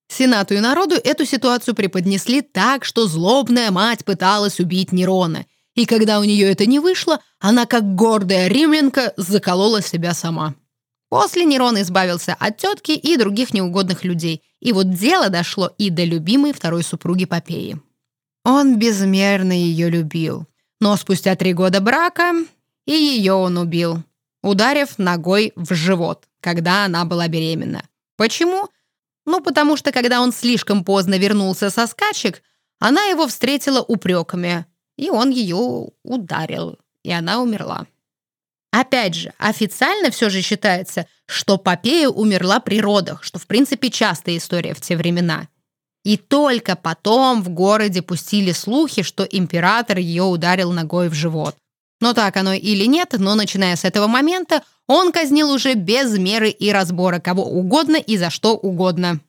Сенату 0.08 0.54
и 0.54 0.60
народу 0.60 0.96
эту 1.04 1.26
ситуацию 1.26 1.74
преподнесли 1.74 2.42
так, 2.42 2.86
что 2.86 3.08
злобная 3.08 3.72
мать 3.72 4.06
пыталась 4.06 4.60
убить 4.60 4.92
Нерона. 4.92 5.46
И 5.74 5.88
когда 5.88 6.20
у 6.20 6.24
нее 6.24 6.52
это 6.52 6.68
не 6.68 6.80
вышло, 6.80 7.20
она, 7.40 7.66
как 7.66 7.96
гордая 7.96 8.48
римлянка, 8.48 9.14
заколола 9.18 9.82
себя 9.82 10.14
сама. 10.14 10.54
После 11.10 11.46
Нерон 11.46 11.82
избавился 11.82 12.36
от 12.40 12.58
тетки 12.58 12.92
и 12.92 13.18
других 13.18 13.54
неугодных 13.54 14.04
людей. 14.04 14.44
И 14.60 14.72
вот 14.72 14.92
дело 14.92 15.30
дошло 15.30 15.72
и 15.80 15.90
до 15.90 16.04
любимой 16.04 16.54
второй 16.54 16.84
супруги 16.84 17.26
Попеи. 17.26 17.80
Он 18.44 18.78
безмерно 18.78 19.54
ее 19.54 19.90
любил. 19.90 20.48
Но 20.80 20.98
спустя 20.98 21.36
три 21.36 21.54
года 21.54 21.80
брака 21.80 22.34
и 22.86 22.92
ее 22.92 23.34
он 23.34 23.58
убил, 23.58 24.04
ударив 24.42 24.98
ногой 24.98 25.54
в 25.56 25.74
живот, 25.74 26.28
когда 26.42 26.86
она 26.86 27.06
была 27.06 27.28
беременна. 27.28 27.88
Почему? 28.18 28.70
Ну, 29.26 29.42
потому 29.42 29.78
что, 29.78 29.92
когда 29.92 30.22
он 30.22 30.34
слишком 30.34 30.84
поздно 30.84 31.18
вернулся 31.18 31.70
со 31.70 31.88
скачек, 31.88 32.42
она 32.80 33.06
его 33.06 33.28
встретила 33.28 33.82
упреками, 33.82 34.66
и 34.98 35.10
он 35.10 35.30
ее 35.30 35.92
ударил, 36.04 36.78
и 37.04 37.12
она 37.12 37.42
умерла. 37.42 37.88
Опять 38.72 39.16
же, 39.16 39.34
официально 39.38 40.12
все 40.12 40.30
же 40.30 40.42
считается, 40.42 41.08
что 41.26 41.58
Попея 41.58 42.10
умерла 42.10 42.60
при 42.60 42.82
родах, 42.82 43.24
что 43.24 43.40
в 43.40 43.48
принципе 43.48 43.90
частая 43.90 44.38
история 44.38 44.74
в 44.74 44.82
те 44.82 44.98
времена. 44.98 45.48
И 46.04 46.18
только 46.18 46.76
потом 46.76 47.42
в 47.42 47.50
городе 47.50 48.02
пустили 48.02 48.52
слухи, 48.52 49.04
что 49.04 49.24
император 49.24 49.98
ее 49.98 50.24
ударил 50.24 50.72
ногой 50.72 51.10
в 51.10 51.14
живот. 51.14 51.56
Но 52.02 52.14
так 52.14 52.36
оно 52.36 52.54
или 52.54 52.86
нет, 52.86 53.14
но 53.18 53.36
начиная 53.36 53.78
с 53.78 53.86
этого 53.86 54.08
момента 54.08 54.64
он 54.88 55.14
казнил 55.14 55.50
уже 55.50 55.76
без 55.76 56.18
меры 56.18 56.50
и 56.50 56.72
разбора 56.72 57.20
кого 57.20 57.46
угодно 57.46 57.96
и 57.96 58.18
за 58.18 58.30
что 58.30 58.56
угодно. 58.56 59.22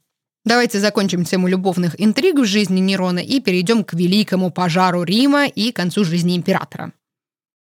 Давайте 0.45 0.81
закончим 0.81 1.25
тему 1.25 1.47
любовных 1.47 1.99
интриг 2.01 2.39
в 2.39 2.45
жизни 2.45 2.81
Нерона 2.81 3.21
и 3.21 3.41
перейдем 3.41 3.85
к 3.85 3.95
великому 3.95 4.51
пожару 4.51 5.05
Рима 5.05 5.47
и 5.47 5.73
концу 5.73 6.05
жизни 6.05 6.37
императора. 6.37 6.93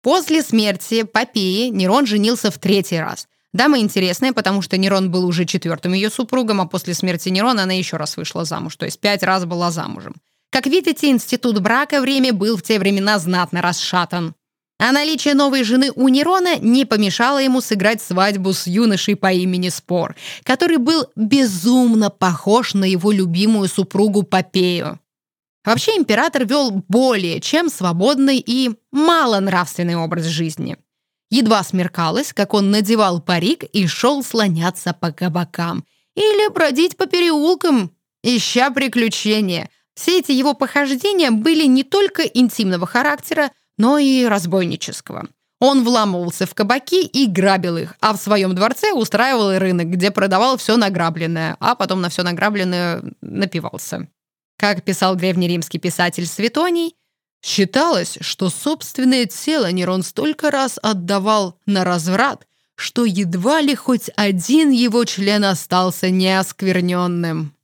После 0.02 0.42
смерти 0.42 1.02
Попеи 1.02 1.68
Нерон 1.68 2.06
женился 2.06 2.50
в 2.50 2.58
третий 2.58 2.98
раз. 2.98 3.28
Дама 3.52 3.78
интересная, 3.80 4.32
потому 4.32 4.62
что 4.62 4.78
Нерон 4.78 5.10
был 5.10 5.26
уже 5.26 5.44
четвертым 5.44 5.92
ее 5.92 6.08
супругом, 6.08 6.60
а 6.60 6.66
после 6.66 6.94
смерти 6.94 7.28
Нерона 7.28 7.64
она 7.64 7.74
еще 7.74 7.98
раз 7.98 8.16
вышла 8.16 8.44
замуж, 8.44 8.76
то 8.76 8.86
есть 8.86 8.98
пять 8.98 9.22
раз 9.22 9.44
была 9.44 9.70
замужем. 9.70 10.14
Как 10.50 10.66
видите, 10.66 11.10
институт 11.10 11.60
брака 11.60 12.00
в 12.00 12.04
Риме 12.04 12.32
был 12.32 12.56
в 12.56 12.62
те 12.62 12.78
времена 12.78 13.18
знатно 13.18 13.62
расшатан. 13.62 14.34
А 14.78 14.90
наличие 14.90 15.34
новой 15.34 15.64
жены 15.64 15.92
у 15.94 16.08
Нерона 16.08 16.58
не 16.58 16.84
помешало 16.84 17.38
ему 17.38 17.60
сыграть 17.60 18.02
свадьбу 18.02 18.52
с 18.52 18.66
юношей 18.66 19.16
по 19.16 19.32
имени 19.32 19.68
Спор, 19.68 20.16
который 20.42 20.78
был 20.78 21.06
безумно 21.14 22.10
похож 22.10 22.74
на 22.74 22.84
его 22.84 23.12
любимую 23.12 23.68
супругу 23.68 24.24
Попею. 24.24 24.98
Вообще 25.64 25.92
император 25.92 26.44
вел 26.46 26.82
более 26.88 27.40
чем 27.40 27.68
свободный 27.68 28.42
и 28.44 28.72
малонравственный 28.90 29.94
образ 29.94 30.24
жизни. 30.24 30.76
Едва 31.32 31.62
смеркалось, 31.62 32.34
как 32.34 32.52
он 32.52 32.70
надевал 32.70 33.18
парик 33.18 33.64
и 33.64 33.86
шел 33.86 34.22
слоняться 34.22 34.92
по 34.92 35.12
кабакам 35.12 35.82
или 36.14 36.52
бродить 36.52 36.98
по 36.98 37.06
переулкам, 37.06 37.90
ища 38.22 38.68
приключения. 38.70 39.70
Все 39.94 40.18
эти 40.18 40.32
его 40.32 40.52
похождения 40.52 41.30
были 41.30 41.64
не 41.64 41.84
только 41.84 42.24
интимного 42.24 42.86
характера, 42.86 43.50
но 43.78 43.96
и 43.96 44.26
разбойнического. 44.26 45.26
Он 45.58 45.84
вламывался 45.84 46.44
в 46.44 46.54
кабаки 46.54 47.02
и 47.02 47.26
грабил 47.26 47.78
их, 47.78 47.94
а 48.02 48.12
в 48.12 48.18
своем 48.18 48.54
дворце 48.54 48.92
устраивал 48.92 49.56
рынок, 49.58 49.86
где 49.86 50.10
продавал 50.10 50.58
все 50.58 50.76
награбленное, 50.76 51.56
а 51.60 51.74
потом 51.76 52.02
на 52.02 52.10
все 52.10 52.24
награбленное 52.24 53.02
напивался. 53.22 54.06
Как 54.58 54.82
писал 54.82 55.16
древнеримский 55.16 55.80
писатель 55.80 56.26
Светоний, 56.26 56.94
считалось, 57.42 58.18
что 58.20 58.48
собственное 58.48 59.26
тело 59.26 59.70
Нерон 59.70 60.02
столько 60.02 60.50
раз 60.50 60.78
отдавал 60.82 61.58
на 61.66 61.84
разврат, 61.84 62.46
что 62.76 63.04
едва 63.04 63.60
ли 63.60 63.74
хоть 63.74 64.10
один 64.16 64.70
его 64.70 65.04
член 65.04 65.44
остался 65.44 66.10
неоскверненным. 66.10 67.54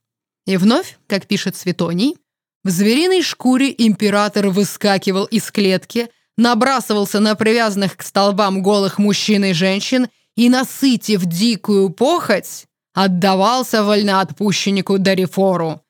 И 0.46 0.56
вновь, 0.56 0.98
как 1.06 1.26
пишет 1.26 1.56
Светоний, 1.56 2.16
в 2.64 2.70
звериной 2.70 3.22
шкуре 3.22 3.74
император 3.76 4.48
выскакивал 4.48 5.24
из 5.26 5.50
клетки, 5.50 6.08
набрасывался 6.36 7.20
на 7.20 7.34
привязанных 7.34 7.96
к 7.96 8.02
столбам 8.02 8.62
голых 8.62 8.98
мужчин 8.98 9.44
и 9.44 9.52
женщин 9.52 10.08
и, 10.36 10.48
насытив 10.48 11.24
дикую 11.24 11.90
похоть, 11.90 12.66
отдавался 12.94 13.84
вольноотпущеннику 13.84 14.98
Дарифору. 14.98 15.82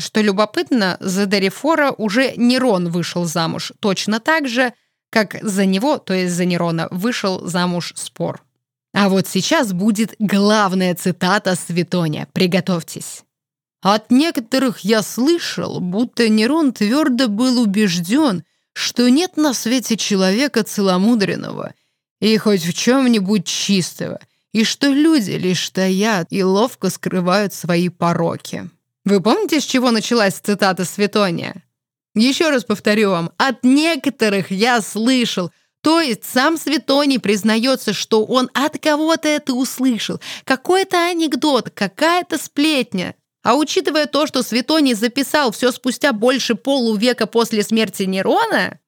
Что 0.00 0.22
любопытно, 0.22 0.96
за 1.00 1.26
Дарифора 1.26 1.92
уже 1.92 2.32
Нерон 2.36 2.88
вышел 2.88 3.26
замуж, 3.26 3.72
точно 3.80 4.18
так 4.18 4.48
же, 4.48 4.72
как 5.10 5.36
за 5.42 5.66
него, 5.66 5.98
то 5.98 6.14
есть 6.14 6.34
за 6.34 6.46
Нерона, 6.46 6.88
вышел 6.90 7.46
замуж 7.46 7.92
Спор. 7.96 8.42
А 8.94 9.08
вот 9.08 9.28
сейчас 9.28 9.72
будет 9.72 10.14
главная 10.18 10.94
цитата 10.94 11.54
Светония. 11.54 12.26
Приготовьтесь. 12.32 13.22
От 13.82 14.10
некоторых 14.10 14.80
я 14.80 15.02
слышал, 15.02 15.80
будто 15.80 16.28
Нерон 16.28 16.72
твердо 16.72 17.28
был 17.28 17.60
убежден, 17.60 18.42
что 18.72 19.08
нет 19.08 19.36
на 19.36 19.52
свете 19.54 19.96
человека 19.96 20.64
целомудренного 20.64 21.74
и 22.20 22.36
хоть 22.38 22.64
в 22.64 22.72
чем-нибудь 22.72 23.46
чистого, 23.46 24.18
и 24.52 24.64
что 24.64 24.88
люди 24.88 25.32
лишь 25.32 25.68
таят 25.70 26.28
и 26.30 26.42
ловко 26.42 26.90
скрывают 26.90 27.54
свои 27.54 27.88
пороки. 27.88 28.70
Вы 29.04 29.20
помните, 29.20 29.60
с 29.60 29.64
чего 29.64 29.90
началась 29.90 30.34
цитата 30.34 30.84
Светония? 30.84 31.64
Еще 32.14 32.50
раз 32.50 32.64
повторю 32.64 33.10
вам, 33.10 33.30
от 33.38 33.64
некоторых 33.64 34.50
я 34.50 34.80
слышал, 34.82 35.50
то 35.82 36.00
есть 36.00 36.24
сам 36.24 36.58
Светоний 36.58 37.18
признается, 37.18 37.92
что 37.92 38.24
он 38.24 38.50
от 38.52 38.78
кого-то 38.78 39.28
это 39.28 39.54
услышал, 39.54 40.20
какой-то 40.44 40.98
анекдот, 41.08 41.70
какая-то 41.70 42.36
сплетня. 42.36 43.14
А 43.42 43.54
учитывая 43.54 44.04
то, 44.04 44.26
что 44.26 44.42
Светоний 44.42 44.92
записал 44.92 45.50
все 45.52 45.72
спустя 45.72 46.12
больше 46.12 46.54
полувека 46.54 47.26
после 47.26 47.62
смерти 47.62 48.02
Нерона, 48.02 48.78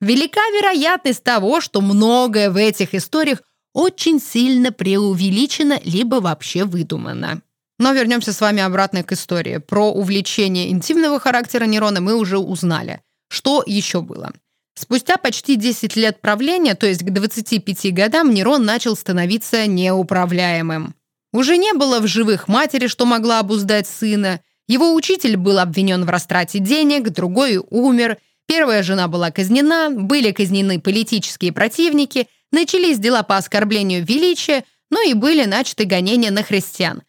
велика 0.00 0.40
вероятность 0.50 1.22
того, 1.22 1.60
что 1.60 1.80
многое 1.80 2.50
в 2.50 2.56
этих 2.56 2.94
историях 2.94 3.42
очень 3.72 4.20
сильно 4.20 4.72
преувеличено 4.72 5.78
либо 5.84 6.16
вообще 6.16 6.64
выдумано. 6.64 7.42
Но 7.80 7.94
вернемся 7.94 8.34
с 8.34 8.42
вами 8.42 8.60
обратно 8.62 9.02
к 9.02 9.12
истории. 9.12 9.56
Про 9.56 9.90
увлечение 9.90 10.70
интимного 10.70 11.18
характера 11.18 11.64
Нерона 11.64 12.02
мы 12.02 12.14
уже 12.14 12.36
узнали. 12.36 13.00
Что 13.28 13.62
еще 13.64 14.02
было? 14.02 14.32
Спустя 14.78 15.16
почти 15.16 15.56
10 15.56 15.96
лет 15.96 16.20
правления, 16.20 16.74
то 16.74 16.86
есть 16.86 17.02
к 17.02 17.10
25 17.10 17.94
годам, 17.94 18.34
Нерон 18.34 18.66
начал 18.66 18.94
становиться 18.96 19.66
неуправляемым. 19.66 20.94
Уже 21.32 21.56
не 21.56 21.72
было 21.72 22.00
в 22.00 22.06
живых 22.06 22.48
матери, 22.48 22.86
что 22.86 23.06
могла 23.06 23.38
обуздать 23.38 23.86
сына. 23.86 24.40
Его 24.68 24.92
учитель 24.92 25.38
был 25.38 25.58
обвинен 25.58 26.04
в 26.04 26.10
растрате 26.10 26.58
денег, 26.58 27.08
другой 27.08 27.58
умер. 27.70 28.18
Первая 28.46 28.82
жена 28.82 29.08
была 29.08 29.30
казнена, 29.30 29.88
были 29.90 30.32
казнены 30.32 30.82
политические 30.82 31.52
противники, 31.52 32.28
начались 32.52 32.98
дела 32.98 33.22
по 33.22 33.38
оскорблению 33.38 34.04
величия, 34.04 34.64
ну 34.90 35.08
и 35.08 35.14
были 35.14 35.46
начаты 35.46 35.84
гонения 35.84 36.30
на 36.30 36.42
христиан. 36.42 37.00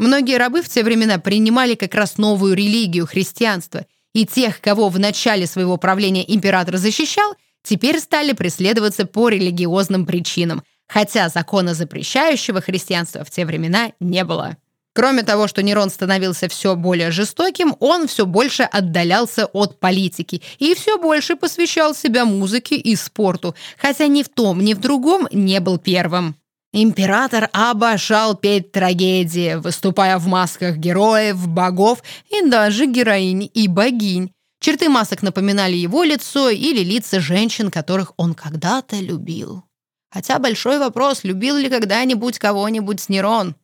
Многие 0.00 0.38
рабы 0.38 0.62
в 0.62 0.68
те 0.70 0.82
времена 0.82 1.18
принимали 1.18 1.74
как 1.74 1.94
раз 1.94 2.16
новую 2.16 2.54
религию 2.54 3.06
христианства, 3.06 3.84
и 4.14 4.24
тех, 4.24 4.62
кого 4.62 4.88
в 4.88 4.98
начале 4.98 5.46
своего 5.46 5.76
правления 5.76 6.24
император 6.26 6.78
защищал, 6.78 7.34
теперь 7.62 8.00
стали 8.00 8.32
преследоваться 8.32 9.04
по 9.04 9.28
религиозным 9.28 10.06
причинам, 10.06 10.62
хотя 10.88 11.28
закона 11.28 11.74
запрещающего 11.74 12.62
христианства 12.62 13.24
в 13.24 13.30
те 13.30 13.44
времена 13.44 13.92
не 14.00 14.24
было. 14.24 14.56
Кроме 14.94 15.22
того, 15.22 15.46
что 15.46 15.62
Нерон 15.62 15.90
становился 15.90 16.48
все 16.48 16.76
более 16.76 17.10
жестоким, 17.10 17.76
он 17.78 18.08
все 18.08 18.24
больше 18.24 18.62
отдалялся 18.62 19.44
от 19.52 19.80
политики 19.80 20.40
и 20.58 20.74
все 20.74 20.96
больше 20.96 21.36
посвящал 21.36 21.94
себя 21.94 22.24
музыке 22.24 22.76
и 22.76 22.96
спорту, 22.96 23.54
хотя 23.76 24.06
ни 24.06 24.22
в 24.22 24.30
том, 24.30 24.64
ни 24.64 24.72
в 24.72 24.80
другом 24.80 25.28
не 25.30 25.60
был 25.60 25.76
первым. 25.76 26.39
Император 26.72 27.48
обожал 27.52 28.36
петь 28.36 28.70
трагедии, 28.70 29.56
выступая 29.56 30.18
в 30.18 30.28
масках 30.28 30.76
героев, 30.76 31.48
богов 31.48 32.02
и 32.28 32.48
даже 32.48 32.86
героинь 32.86 33.50
и 33.52 33.66
богинь. 33.66 34.32
Черты 34.60 34.88
масок 34.88 35.22
напоминали 35.22 35.74
его 35.74 36.04
лицо 36.04 36.48
или 36.48 36.84
лица 36.84 37.18
женщин, 37.18 37.70
которых 37.70 38.12
он 38.16 38.34
когда-то 38.34 38.96
любил. 38.96 39.64
Хотя 40.12 40.38
большой 40.38 40.78
вопрос, 40.78 41.24
любил 41.24 41.56
ли 41.56 41.68
когда-нибудь 41.68 42.38
кого-нибудь 42.38 43.08
Нерон. 43.08 43.56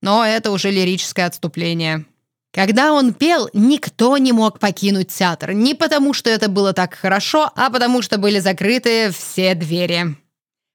Но 0.00 0.24
это 0.24 0.50
уже 0.50 0.70
лирическое 0.70 1.26
отступление. 1.26 2.06
Когда 2.52 2.92
он 2.92 3.12
пел, 3.12 3.50
никто 3.52 4.16
не 4.16 4.32
мог 4.32 4.58
покинуть 4.58 5.08
театр. 5.08 5.52
Не 5.52 5.74
потому, 5.74 6.12
что 6.12 6.30
это 6.30 6.48
было 6.48 6.72
так 6.72 6.94
хорошо, 6.94 7.50
а 7.54 7.70
потому, 7.70 8.00
что 8.02 8.18
были 8.18 8.38
закрыты 8.38 9.10
все 9.10 9.54
двери. 9.54 10.16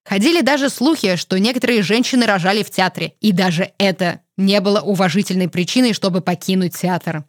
Ходили 0.06 0.42
даже 0.42 0.70
слухи, 0.70 1.16
что 1.16 1.40
некоторые 1.40 1.82
женщины 1.82 2.26
рожали 2.26 2.64
в 2.64 2.70
театре, 2.70 3.14
и 3.22 3.32
даже 3.32 3.72
это 3.78 4.20
не 4.38 4.60
было 4.60 4.82
уважительной 4.82 5.48
причиной, 5.48 5.94
чтобы 5.94 6.22
покинуть 6.22 6.76
театр. 6.76 7.24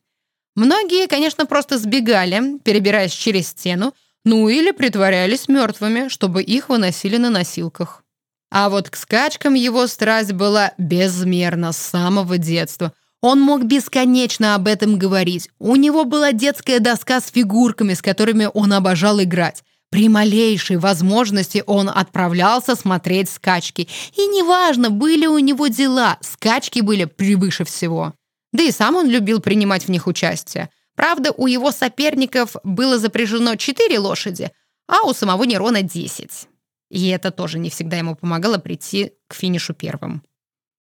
Многие, 0.57 1.07
конечно, 1.07 1.47
просто 1.47 1.79
сбегали, 1.79 2.59
перебираясь 2.65 3.13
через 3.13 3.49
стену, 3.49 3.95
ну 4.25 4.49
или 4.49 4.71
притворялись 4.71 5.49
мертвыми, 5.49 6.09
чтобы 6.09 6.43
их 6.43 6.69
выносили 6.69 7.17
на 7.17 7.31
носилках. 7.31 8.03
А 8.51 8.69
вот 8.69 8.89
к 8.89 8.97
скачкам 8.97 9.55
его 9.55 9.87
страсть 9.87 10.33
была 10.33 10.73
безмерна 10.79 11.73
с 11.73 11.77
самого 11.77 12.39
детства. 12.39 12.93
Он 13.21 13.41
мог 13.41 13.65
бесконечно 13.65 14.55
об 14.55 14.69
этом 14.69 14.99
говорить. 14.99 15.51
У 15.59 15.77
него 15.77 16.05
была 16.05 16.33
детская 16.33 16.79
доска 16.79 17.21
с 17.21 17.31
фигурками, 17.31 17.95
с 17.95 18.03
которыми 18.03 18.49
он 18.53 18.73
обожал 18.73 19.21
играть. 19.21 19.65
При 19.95 20.09
малейшей 20.09 20.77
возможности 20.77 21.63
он 21.69 21.89
отправлялся 21.89 22.75
смотреть 22.75 23.31
скачки. 23.31 23.89
И 24.17 24.27
неважно, 24.27 24.91
были 24.91 25.27
у 25.27 25.39
него 25.39 25.69
дела, 25.69 26.19
скачки 26.21 26.81
были 26.81 27.05
превыше 27.05 27.65
всего. 27.65 28.13
Да 28.53 28.65
и 28.65 28.73
сам 28.73 28.97
он 28.97 29.09
любил 29.09 29.39
принимать 29.39 29.85
в 29.85 29.91
них 29.91 30.09
участие. 30.09 30.69
Правда, 30.97 31.31
у 31.31 31.47
его 31.47 31.71
соперников 31.71 32.57
было 32.65 32.99
запряжено 32.99 33.55
4 33.55 33.97
лошади, 34.01 34.51
а 34.89 35.05
у 35.07 35.15
самого 35.15 35.45
Нерона 35.45 35.83
10. 35.83 36.49
И 36.91 37.09
это 37.11 37.31
тоже 37.31 37.61
не 37.61 37.71
всегда 37.71 37.97
ему 37.97 38.17
помогало 38.17 38.59
прийти 38.59 39.13
к 39.29 39.35
финишу 39.35 39.75
первым. 39.75 40.25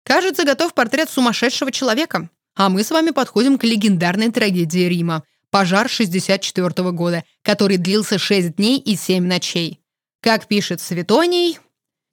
Кажется, 0.03 0.43
готов 0.43 0.73
портрет 0.73 1.09
сумасшедшего 1.09 1.71
человека. 1.71 2.29
А 2.57 2.67
мы 2.67 2.83
с 2.83 2.91
вами 2.91 3.11
подходим 3.11 3.57
к 3.57 3.63
легендарной 3.63 4.33
трагедии 4.33 4.89
Рима 4.89 5.23
«Пожар 5.51 5.89
64 5.89 6.67
-го 6.67 6.91
года», 6.91 7.23
который 7.41 7.77
длился 7.77 8.17
6 8.17 8.55
дней 8.55 8.79
и 8.79 8.95
7 8.95 9.25
ночей. 9.25 9.79
Как 10.21 10.47
пишет 10.47 10.81
Светоний, 10.81 11.59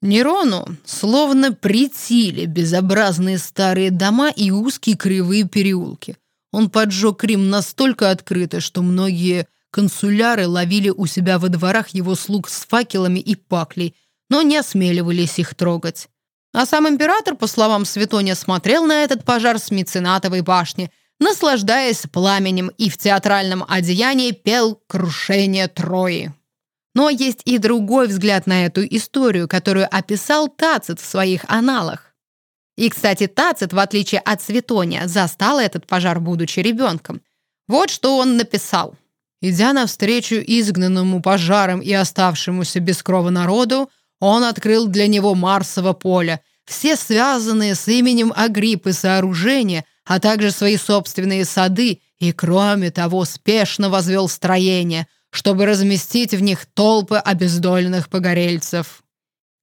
Нерону 0.03 0.67
словно 0.85 1.53
притили 1.53 2.45
безобразные 2.45 3.39
старые 3.39 3.91
дома 3.91 4.29
и 4.29 4.51
узкие 4.51 4.97
кривые 4.97 5.45
переулки. 5.45 6.19
Он 6.53 6.69
поджег 6.69 7.25
Рим 7.25 7.49
настолько 7.49 8.11
открыто, 8.11 8.61
что 8.61 8.83
многие 8.83 9.49
консуляры 9.71 10.47
ловили 10.47 10.91
у 10.91 11.07
себя 11.07 11.39
во 11.39 11.49
дворах 11.49 11.89
его 11.89 12.15
слуг 12.15 12.51
с 12.51 12.67
факелами 12.67 13.19
и 13.19 13.35
паклей, 13.35 13.97
но 14.29 14.43
не 14.43 14.59
осмеливались 14.59 15.39
их 15.39 15.55
трогать. 15.55 16.09
А 16.53 16.67
сам 16.67 16.87
император, 16.87 17.35
по 17.35 17.47
словам 17.47 17.85
Светония, 17.85 18.35
смотрел 18.35 18.85
на 18.85 19.03
этот 19.03 19.25
пожар 19.25 19.59
с 19.59 19.71
меценатовой 19.71 20.43
башни, 20.43 20.93
наслаждаясь 21.25 22.03
пламенем 22.13 22.71
и 22.77 22.91
в 22.91 22.99
театральном 22.99 23.65
одеянии 23.67 24.33
пел 24.33 24.81
«Крушение 24.87 25.69
Трои». 25.69 26.33
Но 26.95 27.09
есть 27.09 27.41
и 27.45 27.59
другой 27.59 28.07
взгляд 28.07 28.47
на 28.47 28.67
эту 28.67 28.85
историю, 28.85 29.49
которую 29.49 29.89
описал 29.91 30.49
Тацит 30.49 31.01
в 31.01 31.05
своих 31.05 31.45
аналах. 31.49 32.15
И, 32.77 32.89
кстати, 32.89 33.27
Тацит, 33.27 33.73
в 33.73 33.79
отличие 33.79 34.21
от 34.21 34.43
Светония, 34.43 35.09
застал 35.09 35.59
этот 35.59 35.87
пожар, 35.87 36.21
будучи 36.21 36.61
ребенком. 36.61 37.23
Вот 37.67 37.91
что 37.91 38.19
он 38.19 38.37
написал. 38.37 38.95
Идя 39.41 39.73
навстречу 39.73 40.37
изгнанному 40.37 41.23
пожаром 41.23 41.81
и 41.81 41.93
оставшемуся 41.93 42.81
без 42.81 43.03
крова 43.03 43.31
народу, 43.31 43.91
он 44.21 44.45
открыл 44.45 44.87
для 44.87 45.07
него 45.07 45.35
Марсово 45.35 45.95
поле, 45.95 46.41
все 46.65 46.97
связанные 46.97 47.75
с 47.75 47.89
именем 47.89 48.33
Агриппы 48.35 48.93
сооружения, 48.93 49.85
а 50.05 50.21
также 50.21 50.51
свои 50.51 50.77
собственные 50.77 51.45
сады, 51.45 52.01
и, 52.19 52.33
кроме 52.33 52.91
того, 52.91 53.25
спешно 53.25 53.91
возвел 53.91 54.29
строение, 54.29 55.07
чтобы 55.31 55.67
разместить 55.67 56.33
в 56.33 56.41
них 56.41 56.67
толпы 56.67 57.17
обездоленных 57.17 58.09
погорельцев. 58.09 59.03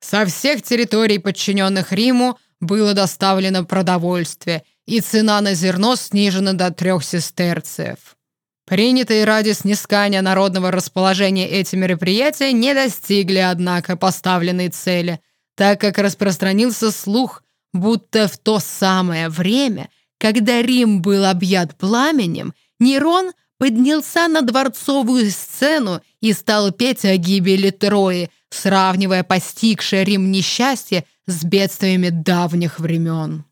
Со 0.01 0.25
всех 0.25 0.63
территорий, 0.63 1.19
подчиненных 1.19 1.91
Риму, 1.91 2.37
было 2.59 2.93
доставлено 2.93 3.65
продовольствие, 3.65 4.63
и 4.85 4.99
цена 4.99 5.39
на 5.41 5.53
зерно 5.53 5.95
снижена 5.95 6.53
до 6.53 6.71
трех 6.71 7.03
сестерцев. 7.03 8.17
Принятые 8.65 9.25
ради 9.25 9.51
снискания 9.51 10.21
народного 10.21 10.71
расположения 10.71 11.47
эти 11.47 11.75
мероприятия 11.75 12.51
не 12.51 12.73
достигли, 12.73 13.39
однако, 13.39 13.95
поставленной 13.95 14.69
цели, 14.69 15.19
так 15.55 15.79
как 15.81 15.97
распространился 15.97 16.91
слух, 16.91 17.43
будто 17.73 18.27
в 18.27 18.37
то 18.37 18.59
самое 18.59 19.29
время, 19.29 19.89
когда 20.21 20.61
Рим 20.61 21.01
был 21.01 21.25
объят 21.25 21.75
пламенем, 21.75 22.53
Нерон 22.79 23.31
поднялся 23.57 24.27
на 24.27 24.43
дворцовую 24.43 25.31
сцену 25.31 25.99
и 26.19 26.31
стал 26.31 26.71
петь 26.71 27.03
о 27.05 27.17
гибели 27.17 27.71
Трои, 27.71 28.29
сравнивая 28.51 29.23
постигшее 29.23 30.03
Рим 30.03 30.31
несчастье 30.31 31.05
с 31.25 31.43
бедствиями 31.43 32.09
давних 32.09 32.79
времен. 32.79 33.45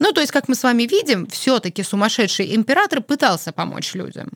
Ну, 0.00 0.12
то 0.12 0.20
есть, 0.20 0.32
как 0.32 0.48
мы 0.48 0.54
с 0.54 0.62
вами 0.62 0.82
видим, 0.82 1.26
все-таки 1.28 1.82
сумасшедший 1.82 2.54
император 2.54 3.00
пытался 3.00 3.50
помочь 3.50 3.94
людям. 3.94 4.32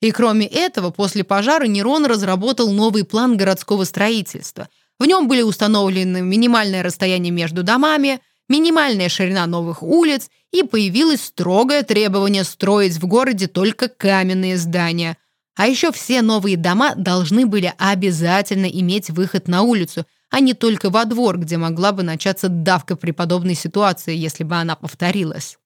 И 0.00 0.12
кроме 0.12 0.46
этого, 0.46 0.90
после 0.90 1.22
пожара 1.22 1.66
Нерон 1.66 2.06
разработал 2.06 2.72
новый 2.72 3.04
план 3.04 3.36
городского 3.36 3.84
строительства. 3.84 4.70
В 4.98 5.04
нем 5.04 5.28
были 5.28 5.42
установлены 5.42 6.22
минимальное 6.22 6.82
расстояние 6.82 7.30
между 7.30 7.62
домами, 7.62 8.20
минимальная 8.50 9.08
ширина 9.08 9.46
новых 9.46 9.82
улиц, 9.82 10.28
и 10.52 10.62
появилось 10.62 11.24
строгое 11.24 11.82
требование 11.82 12.44
строить 12.44 12.98
в 12.98 13.06
городе 13.06 13.46
только 13.46 13.88
каменные 13.88 14.58
здания. 14.58 15.16
А 15.56 15.66
еще 15.66 15.92
все 15.92 16.20
новые 16.20 16.56
дома 16.56 16.94
должны 16.94 17.46
были 17.46 17.72
обязательно 17.78 18.66
иметь 18.66 19.08
выход 19.10 19.48
на 19.48 19.62
улицу, 19.62 20.04
а 20.30 20.40
не 20.40 20.54
только 20.54 20.90
во 20.90 21.04
двор, 21.04 21.38
где 21.38 21.56
могла 21.56 21.92
бы 21.92 22.02
начаться 22.02 22.48
давка 22.48 22.96
при 22.96 23.12
подобной 23.12 23.54
ситуации, 23.54 24.14
если 24.14 24.44
бы 24.44 24.56
она 24.56 24.76
повторилась. 24.76 25.58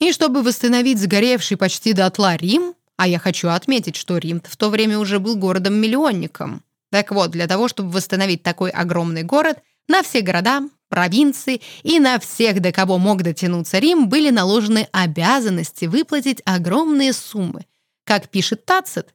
И 0.00 0.12
чтобы 0.12 0.42
восстановить 0.42 1.00
сгоревший 1.00 1.56
почти 1.56 1.92
дотла 1.92 2.36
Рим, 2.36 2.74
а 2.96 3.08
я 3.08 3.18
хочу 3.18 3.48
отметить, 3.48 3.96
что 3.96 4.18
Рим 4.18 4.40
в 4.44 4.56
то 4.56 4.70
время 4.70 4.98
уже 4.98 5.18
был 5.18 5.36
городом-миллионником. 5.36 6.62
Так 6.90 7.10
вот, 7.12 7.30
для 7.30 7.46
того, 7.46 7.68
чтобы 7.68 7.90
восстановить 7.90 8.42
такой 8.42 8.70
огромный 8.70 9.22
город, 9.22 9.58
на 9.88 10.02
все 10.02 10.20
города, 10.20 10.62
провинции 10.88 11.60
и 11.82 12.00
на 12.00 12.18
всех, 12.18 12.60
до 12.60 12.72
кого 12.72 12.98
мог 12.98 13.22
дотянуться 13.22 13.78
Рим, 13.78 14.08
были 14.08 14.30
наложены 14.30 14.88
обязанности 14.92 15.86
выплатить 15.86 16.42
огромные 16.44 17.12
суммы. 17.12 17.66
Как 18.04 18.28
пишет 18.28 18.64
Тацит, 18.64 19.08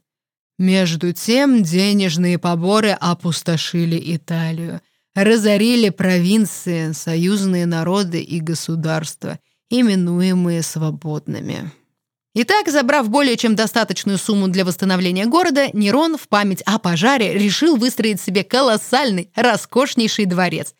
«Между 0.59 1.13
тем 1.13 1.63
денежные 1.63 2.37
поборы 2.37 2.91
опустошили 2.91 3.99
Италию, 4.15 4.81
разорили 5.15 5.89
провинции, 5.89 6.91
союзные 6.91 7.65
народы 7.65 8.21
и 8.21 8.39
государства, 8.39 9.39
именуемые 9.69 10.61
свободными». 10.61 11.71
Итак, 12.35 12.67
забрав 12.69 13.09
более 13.09 13.37
чем 13.37 13.55
достаточную 13.55 14.17
сумму 14.17 14.47
для 14.47 14.65
восстановления 14.65 15.27
города, 15.27 15.67
Нерон 15.71 16.17
в 16.17 16.27
память 16.27 16.63
о 16.63 16.79
пожаре 16.79 17.33
решил 17.33 17.75
выстроить 17.75 18.19
себе 18.19 18.43
колоссальный, 18.43 19.29
роскошнейший 19.35 20.25
дворец. 20.25 20.73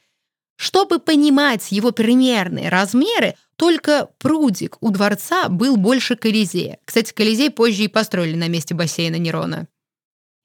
Чтобы 0.64 1.00
понимать 1.00 1.74
его 1.74 1.92
примерные 1.92 2.70
размеры, 2.70 3.36
только 3.58 4.08
прудик 4.18 4.78
у 4.80 4.92
дворца 4.92 5.50
был 5.50 5.76
больше 5.76 6.16
Колизея. 6.16 6.80
Кстати, 6.86 7.12
Колизей 7.12 7.50
позже 7.50 7.84
и 7.84 7.88
построили 7.90 8.38
на 8.38 8.48
месте 8.48 8.74
бассейна 8.74 9.18
Нерона. 9.18 9.68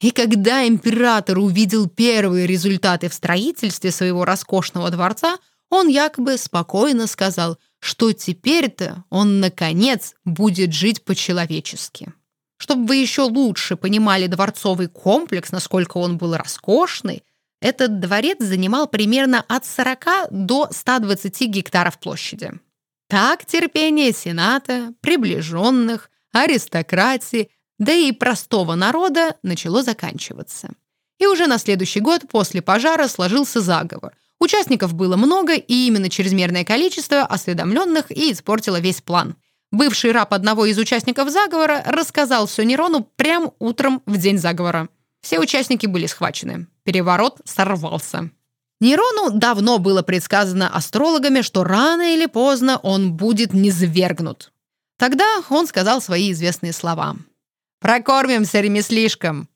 И 0.00 0.10
когда 0.10 0.66
император 0.66 1.38
увидел 1.38 1.88
первые 1.88 2.48
результаты 2.48 3.08
в 3.08 3.14
строительстве 3.14 3.92
своего 3.92 4.24
роскошного 4.24 4.90
дворца, 4.90 5.36
он 5.70 5.86
якобы 5.86 6.36
спокойно 6.36 7.06
сказал– 7.06 7.56
что 7.80 8.12
теперь-то 8.12 9.04
он, 9.08 9.38
наконец, 9.38 10.16
будет 10.24 10.72
жить 10.72 11.04
по-человечески. 11.04 12.12
Чтобы 12.56 12.86
вы 12.86 12.96
еще 12.96 13.22
лучше 13.22 13.76
понимали 13.76 14.26
дворцовый 14.26 14.88
комплекс, 14.88 15.52
насколько 15.52 15.98
он 15.98 16.18
был 16.18 16.36
роскошный, 16.36 17.22
этот 17.60 18.00
дворец 18.00 18.38
занимал 18.40 18.86
примерно 18.86 19.44
от 19.48 19.64
40 19.64 20.28
до 20.30 20.68
120 20.70 21.40
гектаров 21.48 21.98
площади. 21.98 22.52
Так 23.08 23.44
терпение 23.46 24.12
Сената, 24.12 24.92
приближенных, 25.00 26.10
аристократии, 26.32 27.50
да 27.78 27.92
и 27.92 28.12
простого 28.12 28.74
народа 28.74 29.36
начало 29.42 29.82
заканчиваться. 29.82 30.70
И 31.18 31.26
уже 31.26 31.46
на 31.46 31.58
следующий 31.58 32.00
год 32.00 32.22
после 32.28 32.62
пожара 32.62 33.08
сложился 33.08 33.60
заговор– 33.60 34.14
Участников 34.40 34.94
было 34.94 35.16
много, 35.16 35.54
и 35.54 35.86
именно 35.86 36.08
чрезмерное 36.08 36.64
количество 36.64 37.22
осведомленных 37.22 38.10
и 38.10 38.32
испортило 38.32 38.78
весь 38.78 39.00
план. 39.00 39.36
Бывший 39.70 40.12
раб 40.12 40.32
одного 40.32 40.66
из 40.66 40.78
участников 40.78 41.30
заговора 41.30 41.82
рассказал 41.84 42.46
все 42.46 42.62
Нерону 42.62 43.02
прямо 43.16 43.52
утром 43.58 44.02
в 44.06 44.16
день 44.16 44.38
заговора. 44.38 44.88
Все 45.20 45.38
участники 45.38 45.86
были 45.86 46.06
схвачены. 46.06 46.66
Переворот 46.84 47.40
сорвался. 47.44 48.30
Нерону 48.80 49.30
давно 49.30 49.78
было 49.78 50.02
предсказано 50.02 50.68
астрологами, 50.72 51.40
что 51.40 51.64
рано 51.64 52.14
или 52.14 52.26
поздно 52.26 52.78
он 52.78 53.12
будет 53.12 53.52
низвергнут. 53.52 54.52
Тогда 54.98 55.26
он 55.50 55.66
сказал 55.66 56.00
свои 56.00 56.32
известные 56.32 56.72
слова. 56.72 57.16
«Прокормимся 57.80 58.60
ремеслишком». 58.60 59.48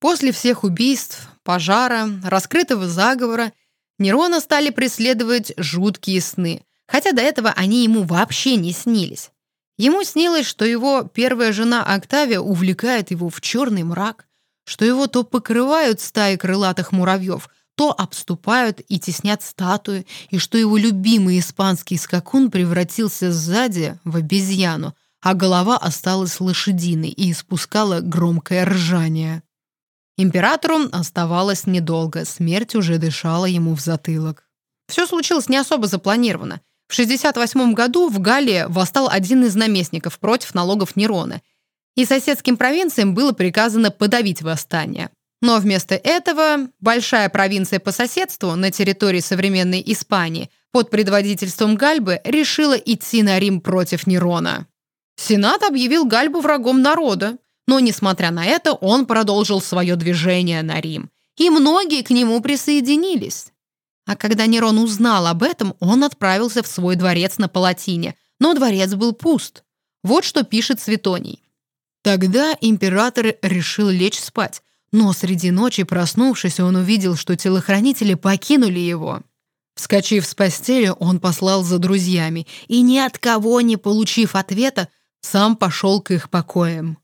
После 0.00 0.32
всех 0.32 0.64
убийств, 0.64 1.28
пожара, 1.42 2.08
раскрытого 2.24 2.86
заговора– 2.86 3.52
Нерона 3.98 4.40
стали 4.40 4.70
преследовать 4.70 5.52
жуткие 5.56 6.20
сны, 6.20 6.62
хотя 6.86 7.12
до 7.12 7.22
этого 7.22 7.52
они 7.56 7.82
ему 7.82 8.02
вообще 8.02 8.56
не 8.56 8.72
снились. 8.72 9.30
Ему 9.78 10.04
снилось, 10.04 10.46
что 10.46 10.64
его 10.64 11.02
первая 11.02 11.52
жена 11.52 11.82
Октавия 11.82 12.40
увлекает 12.40 13.10
его 13.10 13.28
в 13.28 13.40
черный 13.40 13.84
мрак, 13.84 14.25
что 14.66 14.84
его 14.84 15.06
то 15.06 15.22
покрывают 15.22 16.00
стаи 16.00 16.36
крылатых 16.36 16.90
муравьев, 16.90 17.48
то 17.76 17.94
обступают 17.96 18.80
и 18.88 18.98
теснят 18.98 19.42
статуи, 19.42 20.06
и 20.30 20.38
что 20.38 20.58
его 20.58 20.76
любимый 20.76 21.38
испанский 21.38 21.96
скакун 21.96 22.50
превратился 22.50 23.32
сзади 23.32 23.98
в 24.02 24.16
обезьяну, 24.16 24.94
а 25.22 25.34
голова 25.34 25.76
осталась 25.76 26.40
лошадиной 26.40 27.10
и 27.10 27.30
испускала 27.30 28.00
громкое 28.00 28.64
ржание. 28.64 29.42
Императору 30.18 30.88
оставалось 30.92 31.66
недолго, 31.66 32.24
смерть 32.24 32.74
уже 32.74 32.98
дышала 32.98 33.44
ему 33.44 33.74
в 33.74 33.80
затылок. 33.80 34.48
Все 34.88 35.06
случилось 35.06 35.48
не 35.48 35.58
особо 35.58 35.86
запланировано. 35.86 36.60
В 36.88 36.94
68 36.94 37.74
году 37.74 38.08
в 38.08 38.18
Галлии 38.20 38.64
восстал 38.68 39.08
один 39.08 39.44
из 39.44 39.54
наместников 39.54 40.18
против 40.18 40.54
налогов 40.54 40.96
Нерона, 40.96 41.42
и 41.96 42.04
соседским 42.04 42.56
провинциям 42.56 43.14
было 43.14 43.32
приказано 43.32 43.90
подавить 43.90 44.42
восстание. 44.42 45.10
Но 45.42 45.58
вместо 45.58 45.94
этого 45.94 46.68
большая 46.80 47.28
провинция 47.28 47.80
по 47.80 47.92
соседству 47.92 48.54
на 48.54 48.70
территории 48.70 49.20
современной 49.20 49.82
Испании 49.84 50.50
под 50.72 50.90
предводительством 50.90 51.76
Гальбы 51.76 52.20
решила 52.24 52.74
идти 52.74 53.22
на 53.22 53.38
Рим 53.38 53.60
против 53.60 54.06
Нерона. 54.06 54.66
Сенат 55.16 55.62
объявил 55.62 56.04
Гальбу 56.04 56.40
врагом 56.40 56.82
народа, 56.82 57.38
но, 57.66 57.80
несмотря 57.80 58.30
на 58.30 58.44
это, 58.44 58.72
он 58.72 59.06
продолжил 59.06 59.60
свое 59.60 59.96
движение 59.96 60.62
на 60.62 60.80
Рим, 60.80 61.10
и 61.36 61.50
многие 61.50 62.02
к 62.02 62.10
нему 62.10 62.40
присоединились. 62.40 63.52
А 64.06 64.14
когда 64.16 64.46
Нерон 64.46 64.78
узнал 64.78 65.26
об 65.26 65.42
этом, 65.42 65.74
он 65.80 66.04
отправился 66.04 66.62
в 66.62 66.66
свой 66.66 66.96
дворец 66.96 67.38
на 67.38 67.48
Палатине, 67.48 68.14
но 68.38 68.54
дворец 68.54 68.94
был 68.94 69.12
пуст. 69.12 69.64
Вот 70.04 70.24
что 70.24 70.44
пишет 70.44 70.80
Светоний. 70.80 71.42
Тогда 72.06 72.56
император 72.60 73.34
решил 73.42 73.88
лечь 73.88 74.20
спать, 74.20 74.62
но 74.92 75.12
среди 75.12 75.50
ночи, 75.50 75.82
проснувшись, 75.82 76.60
он 76.60 76.76
увидел, 76.76 77.16
что 77.16 77.34
телохранители 77.34 78.14
покинули 78.14 78.78
его. 78.78 79.22
Вскочив 79.74 80.24
с 80.24 80.32
постели, 80.32 80.92
он 81.00 81.18
послал 81.18 81.64
за 81.64 81.78
друзьями 81.78 82.46
и, 82.68 82.82
ни 82.82 82.98
от 82.98 83.18
кого 83.18 83.60
не 83.60 83.76
получив 83.76 84.36
ответа, 84.36 84.86
сам 85.20 85.56
пошел 85.56 86.00
к 86.00 86.12
их 86.12 86.30
покоям. 86.30 86.98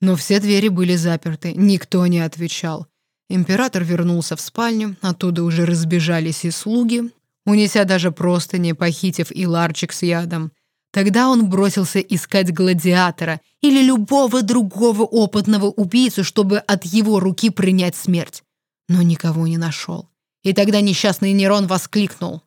Но 0.00 0.16
все 0.16 0.40
двери 0.40 0.68
были 0.68 0.96
заперты, 0.96 1.52
никто 1.54 2.06
не 2.06 2.20
отвечал. 2.20 2.86
Император 3.28 3.84
вернулся 3.84 4.36
в 4.36 4.40
спальню, 4.40 4.96
оттуда 5.02 5.44
уже 5.44 5.66
разбежались 5.66 6.46
и 6.46 6.50
слуги, 6.50 7.12
унеся 7.44 7.84
даже 7.84 8.10
простыни, 8.10 8.72
похитив 8.72 9.36
и 9.36 9.46
ларчик 9.46 9.92
с 9.92 10.00
ядом. 10.00 10.50
Тогда 10.92 11.28
он 11.28 11.48
бросился 11.48 12.00
искать 12.00 12.52
гладиатора 12.52 13.40
или 13.60 13.82
любого 13.82 14.42
другого 14.42 15.02
опытного 15.02 15.66
убийцу, 15.66 16.24
чтобы 16.24 16.58
от 16.58 16.84
его 16.84 17.20
руки 17.20 17.50
принять 17.50 17.94
смерть. 17.94 18.42
Но 18.88 19.02
никого 19.02 19.46
не 19.46 19.56
нашел. 19.56 20.08
И 20.42 20.52
тогда 20.52 20.80
несчастный 20.80 21.32
Нерон 21.32 21.66
воскликнул. 21.66 22.42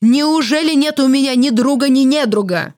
«Неужели 0.00 0.74
нет 0.74 0.98
у 0.98 1.08
меня 1.08 1.34
ни 1.34 1.50
друга, 1.50 1.88
ни 1.88 2.00
недруга?» 2.00 2.74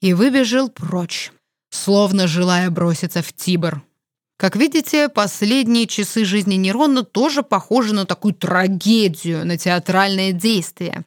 И 0.00 0.12
выбежал 0.12 0.68
прочь 0.68 1.32
словно 1.70 2.26
желая 2.26 2.70
броситься 2.70 3.22
в 3.22 3.32
Тибр. 3.32 3.82
Как 4.36 4.54
видите, 4.56 5.08
последние 5.08 5.86
часы 5.86 6.24
жизни 6.24 6.54
Нерона 6.54 7.02
тоже 7.02 7.42
похожи 7.42 7.92
на 7.92 8.06
такую 8.06 8.34
трагедию, 8.34 9.44
на 9.44 9.58
театральное 9.58 10.32
действие. 10.32 11.04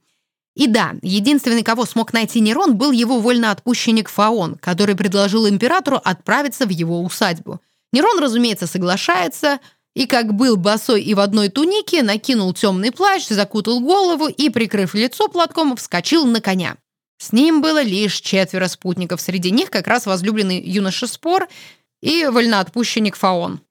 И 0.55 0.67
да, 0.67 0.95
единственный, 1.01 1.63
кого 1.63 1.85
смог 1.85 2.11
найти 2.13 2.39
Нерон, 2.41 2.75
был 2.75 2.91
его 2.91 3.19
вольноотпущенник 3.19 4.09
Фаон, 4.09 4.55
который 4.55 4.95
предложил 4.95 5.47
императору 5.47 5.99
отправиться 6.03 6.65
в 6.65 6.69
его 6.69 7.01
усадьбу. 7.01 7.61
Нерон, 7.93 8.19
разумеется, 8.19 8.67
соглашается, 8.67 9.59
и 9.95 10.05
как 10.05 10.33
был 10.33 10.57
босой 10.57 11.03
и 11.03 11.13
в 11.13 11.19
одной 11.19 11.49
тунике, 11.49 12.03
накинул 12.03 12.53
темный 12.53 12.91
плащ, 12.91 13.27
закутал 13.27 13.79
голову 13.81 14.27
и, 14.27 14.49
прикрыв 14.49 14.93
лицо 14.93 15.27
платком, 15.27 15.75
вскочил 15.75 16.25
на 16.25 16.41
коня. 16.41 16.77
С 17.17 17.33
ним 17.33 17.61
было 17.61 17.81
лишь 17.83 18.19
четверо 18.19 18.67
спутников, 18.67 19.21
среди 19.21 19.51
них 19.51 19.69
как 19.69 19.87
раз 19.87 20.05
возлюбленный 20.05 20.61
юноша 20.61 21.07
Спор 21.07 21.47
и 22.01 22.25
вольноотпущенник 22.25 23.15
Фаон. 23.15 23.61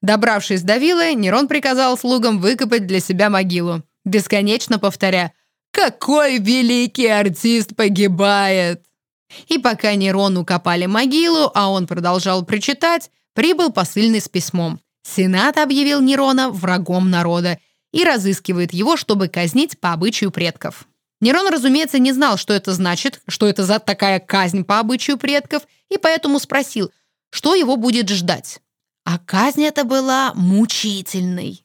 Добравшись 0.00 0.62
до 0.62 0.76
виллы, 0.76 1.14
Нерон 1.14 1.48
приказал 1.48 1.98
слугам 1.98 2.38
выкопать 2.38 2.86
для 2.86 3.00
себя 3.00 3.28
могилу, 3.28 3.82
бесконечно 4.04 4.78
повторя 4.78 5.32
«Какой 5.72 6.38
великий 6.38 7.06
артист 7.06 7.76
погибает!» 7.76 8.84
И 9.46 9.58
пока 9.58 9.94
Нерону 9.94 10.44
копали 10.44 10.86
могилу, 10.86 11.50
а 11.54 11.70
он 11.70 11.86
продолжал 11.86 12.44
причитать, 12.44 13.10
прибыл 13.34 13.72
посыльный 13.72 14.20
с 14.20 14.28
письмом. 14.28 14.80
Сенат 15.02 15.56
объявил 15.58 16.00
Нерона 16.00 16.50
врагом 16.50 17.10
народа 17.10 17.58
и 17.92 18.04
разыскивает 18.04 18.72
его, 18.72 18.96
чтобы 18.96 19.28
казнить 19.28 19.78
по 19.78 19.92
обычаю 19.92 20.30
предков. 20.30 20.86
Нерон, 21.20 21.48
разумеется, 21.48 21.98
не 21.98 22.12
знал, 22.12 22.36
что 22.36 22.54
это 22.54 22.72
значит, 22.72 23.20
что 23.28 23.46
это 23.46 23.64
за 23.64 23.78
такая 23.78 24.20
казнь 24.20 24.64
по 24.64 24.78
обычаю 24.78 25.18
предков, 25.18 25.62
и 25.90 25.98
поэтому 25.98 26.38
спросил, 26.38 26.90
что 27.30 27.54
его 27.54 27.76
будет 27.76 28.08
ждать. 28.08 28.60
А 29.04 29.18
казнь 29.18 29.64
эта 29.64 29.84
была 29.84 30.32
мучительной. 30.34 31.64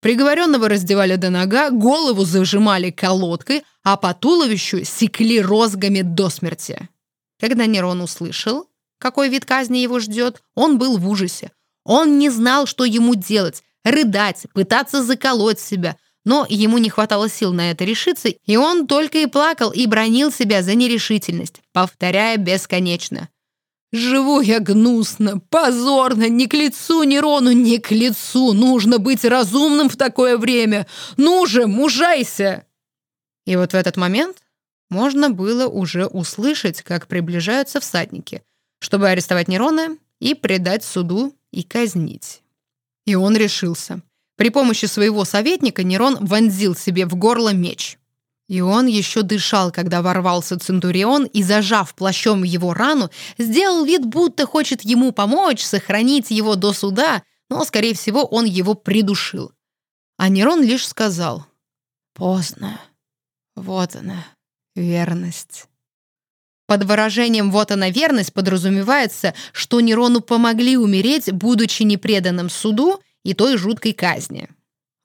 Приговоренного 0.00 0.68
раздевали 0.68 1.16
до 1.16 1.30
нога, 1.30 1.70
голову 1.70 2.24
зажимали 2.24 2.90
колодкой, 2.90 3.64
а 3.82 3.96
по 3.96 4.14
туловищу 4.14 4.84
секли 4.84 5.40
розгами 5.40 6.00
до 6.00 6.30
смерти. 6.30 6.88
Когда 7.38 7.66
Нерон 7.66 8.00
услышал, 8.00 8.66
какой 8.98 9.28
вид 9.28 9.44
казни 9.44 9.78
его 9.78 9.98
ждет, 9.98 10.42
он 10.54 10.78
был 10.78 10.96
в 10.98 11.08
ужасе. 11.08 11.52
Он 11.84 12.18
не 12.18 12.30
знал, 12.30 12.66
что 12.66 12.84
ему 12.84 13.14
делать– 13.14 13.62
рыдать, 13.84 14.46
пытаться 14.54 15.02
заколоть 15.02 15.60
себя. 15.60 15.96
Но 16.24 16.46
ему 16.48 16.76
не 16.78 16.90
хватало 16.90 17.30
сил 17.30 17.52
на 17.52 17.70
это 17.70 17.84
решиться, 17.84 18.28
и 18.28 18.56
он 18.56 18.86
только 18.86 19.18
и 19.18 19.26
плакал 19.26 19.70
и 19.70 19.86
бронил 19.86 20.30
себя 20.30 20.62
за 20.62 20.74
нерешительность, 20.74 21.62
повторяя 21.72 22.36
бесконечно. 22.36 23.30
«Живу 23.92 24.40
я 24.40 24.60
гнусно, 24.60 25.40
позорно, 25.40 26.28
не 26.28 26.46
к 26.46 26.54
лицу 26.54 27.02
Нерону, 27.02 27.50
не 27.50 27.78
к 27.78 27.90
лицу. 27.90 28.52
Нужно 28.52 28.98
быть 28.98 29.24
разумным 29.24 29.88
в 29.88 29.96
такое 29.96 30.38
время. 30.38 30.86
Ну 31.16 31.46
же, 31.46 31.66
мужайся!» 31.66 32.66
И 33.46 33.56
вот 33.56 33.72
в 33.72 33.74
этот 33.74 33.96
момент 33.96 34.38
можно 34.90 35.30
было 35.30 35.66
уже 35.66 36.06
услышать, 36.06 36.82
как 36.82 37.06
приближаются 37.06 37.80
всадники, 37.80 38.42
чтобы 38.80 39.08
арестовать 39.08 39.48
Нерона 39.48 39.96
и 40.20 40.34
предать 40.34 40.84
суду 40.84 41.34
и 41.50 41.62
казнить. 41.62 42.42
И 43.06 43.14
он 43.14 43.36
решился. 43.36 44.02
При 44.36 44.50
помощи 44.50 44.86
своего 44.86 45.24
советника 45.24 45.82
Нерон 45.82 46.16
вонзил 46.20 46.74
себе 46.74 47.06
в 47.06 47.14
горло 47.14 47.52
меч. 47.52 47.98
И 48.50 48.60
он 48.60 48.88
еще 48.88 49.22
дышал, 49.22 49.70
когда 49.70 50.02
ворвался 50.02 50.58
Центурион 50.58 51.24
и, 51.26 51.40
зажав 51.40 51.94
плащом 51.94 52.42
его 52.42 52.74
рану, 52.74 53.08
сделал 53.38 53.84
вид, 53.84 54.04
будто 54.04 54.44
хочет 54.44 54.82
ему 54.82 55.12
помочь, 55.12 55.62
сохранить 55.62 56.32
его 56.32 56.56
до 56.56 56.72
суда, 56.72 57.22
но, 57.48 57.64
скорее 57.64 57.94
всего, 57.94 58.24
он 58.24 58.46
его 58.46 58.74
придушил. 58.74 59.52
А 60.16 60.28
Нерон 60.28 60.64
лишь 60.64 60.88
сказал 60.88 61.46
«Поздно. 62.12 62.80
Вот 63.54 63.94
она, 63.94 64.26
верность». 64.74 65.68
Под 66.66 66.82
выражением 66.82 67.52
«вот 67.52 67.70
она 67.70 67.90
верность» 67.90 68.32
подразумевается, 68.32 69.32
что 69.52 69.80
Нерону 69.80 70.22
помогли 70.22 70.76
умереть, 70.76 71.30
будучи 71.30 71.84
непреданным 71.84 72.50
суду 72.50 73.00
и 73.22 73.32
той 73.32 73.56
жуткой 73.56 73.92
казни. 73.92 74.48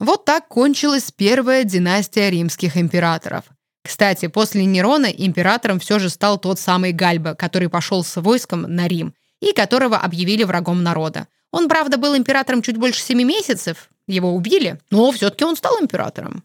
Вот 0.06 0.24
так 0.24 0.48
кончилась 0.48 1.12
первая 1.12 1.64
династия 1.64 2.30
римских 2.30 2.78
императоров. 2.78 3.46
Кстати, 3.84 4.28
после 4.28 4.64
Нерона 4.64 5.08
императором 5.08 5.80
все 5.80 5.98
же 5.98 6.12
стал 6.12 6.38
тот 6.38 6.60
самый 6.60 6.92
Гальба, 6.92 7.34
который 7.34 7.70
пошел 7.70 8.04
с 8.04 8.22
войском 8.22 8.62
на 8.62 8.88
Рим 8.88 9.16
и 9.42 9.52
которого 9.52 9.98
объявили 9.98 10.44
врагом 10.44 10.84
народа. 10.84 11.28
Он, 11.50 11.68
правда, 11.68 11.98
был 11.98 12.16
императором 12.16 12.62
чуть 12.62 12.78
больше 12.78 13.02
семи 13.02 13.24
месяцев, 13.24 13.90
его 14.08 14.36
убили, 14.36 14.80
но 14.92 15.12
все-таки 15.12 15.44
он 15.44 15.56
стал 15.56 15.82
императором. 15.82 16.44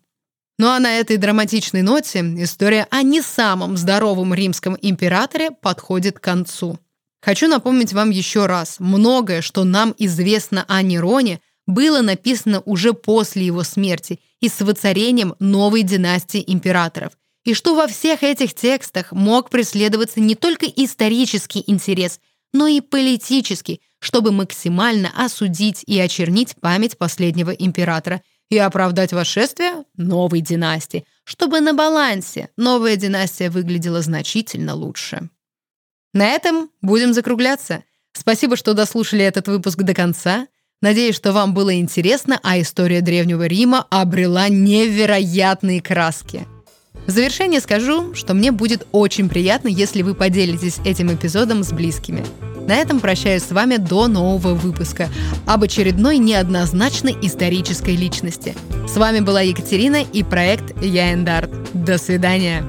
Ну 0.59 0.69
а 0.69 0.79
на 0.79 0.97
этой 0.97 1.19
драматичной 1.19 1.83
ноте 1.83 2.21
история 2.39 2.87
о 2.91 3.03
не 3.03 3.21
самом 3.21 3.77
здоровом 3.77 4.33
римском 4.33 4.75
императоре 4.81 5.51
подходит 5.51 6.19
к 6.19 6.25
концу. 6.25 6.79
Хочу 7.21 7.47
напомнить 7.47 7.93
вам 7.93 8.09
еще 8.09 8.47
раз, 8.47 8.77
многое, 8.79 9.43
что 9.43 9.65
нам 9.65 9.95
известно 9.99 10.65
о 10.67 10.81
Нероне, 10.81 11.43
было 11.67 12.01
написано 12.01 12.61
уже 12.61 12.93
после 12.93 13.47
его 13.47 13.63
смерти 13.63 14.21
и 14.41 14.49
с 14.49 14.61
воцарением 14.61 15.35
новой 15.39 15.83
династии 15.83 16.43
императоров. 16.47 17.13
И 17.45 17.55
что 17.55 17.75
во 17.75 17.87
всех 17.87 18.23
этих 18.23 18.55
текстах 18.55 19.13
мог 19.13 19.51
преследоваться 19.51 20.21
не 20.21 20.35
только 20.35 20.67
исторический 20.67 21.65
интерес, 21.67 22.21
но 22.53 22.67
и 22.67 22.81
политический, 22.81 23.81
чтобы 23.99 24.33
максимально 24.33 25.11
осудить 25.15 25.83
и 25.87 25.99
очернить 25.99 26.57
память 26.61 26.99
последнего 26.99 27.51
императора– 27.51 28.23
и 28.51 28.59
оправдать 28.59 29.13
восшествие 29.13 29.85
новой 29.97 30.41
династии, 30.41 31.07
чтобы 31.25 31.61
на 31.61 31.73
балансе 31.73 32.51
новая 32.57 32.97
династия 32.97 33.49
выглядела 33.49 34.03
значительно 34.03 34.75
лучше. 34.75 35.31
На 36.13 36.27
этом 36.27 36.71
будем 36.83 37.15
закругляться. 37.15 37.85
Спасибо, 38.13 38.57
что 38.57 38.75
дослушали 38.75 39.25
этот 39.25 39.47
выпуск 39.47 39.79
до 39.79 39.95
конца. 39.95 40.49
Надеюсь, 40.83 41.15
что 41.15 41.35
вам 41.35 41.53
было 41.53 41.79
интересно, 41.79 42.41
а 42.43 42.59
история 42.59 43.03
Древнего 43.03 43.47
Рима 43.47 43.87
обрела 43.91 44.49
невероятные 44.49 45.83
краски. 45.83 46.47
В 47.07 47.11
завершение 47.11 47.61
скажу, 47.61 48.15
что 48.15 48.33
мне 48.33 48.51
будет 48.51 48.87
очень 48.93 49.29
приятно, 49.29 49.69
если 49.69 50.01
вы 50.01 50.15
поделитесь 50.15 50.79
этим 50.87 51.15
эпизодом 51.15 51.65
с 51.65 51.73
близкими. 51.73 52.25
На 52.67 52.77
этом 52.77 53.01
прощаюсь 53.01 53.43
с 53.43 53.51
вами 53.51 53.77
до 53.77 54.07
нового 54.07 54.55
выпуска 54.55 55.11
об 55.47 55.65
очередной 55.65 56.17
неоднозначной 56.17 57.15
исторической 57.21 57.95
личности. 57.95 58.55
С 58.89 58.97
вами 58.97 59.21
была 59.21 59.43
Екатерина 59.43 60.03
и 60.03 60.23
проект 60.23 60.83
Я 60.83 61.13
Эндарт. 61.13 61.51
До 61.75 61.99
свидания. 61.99 62.65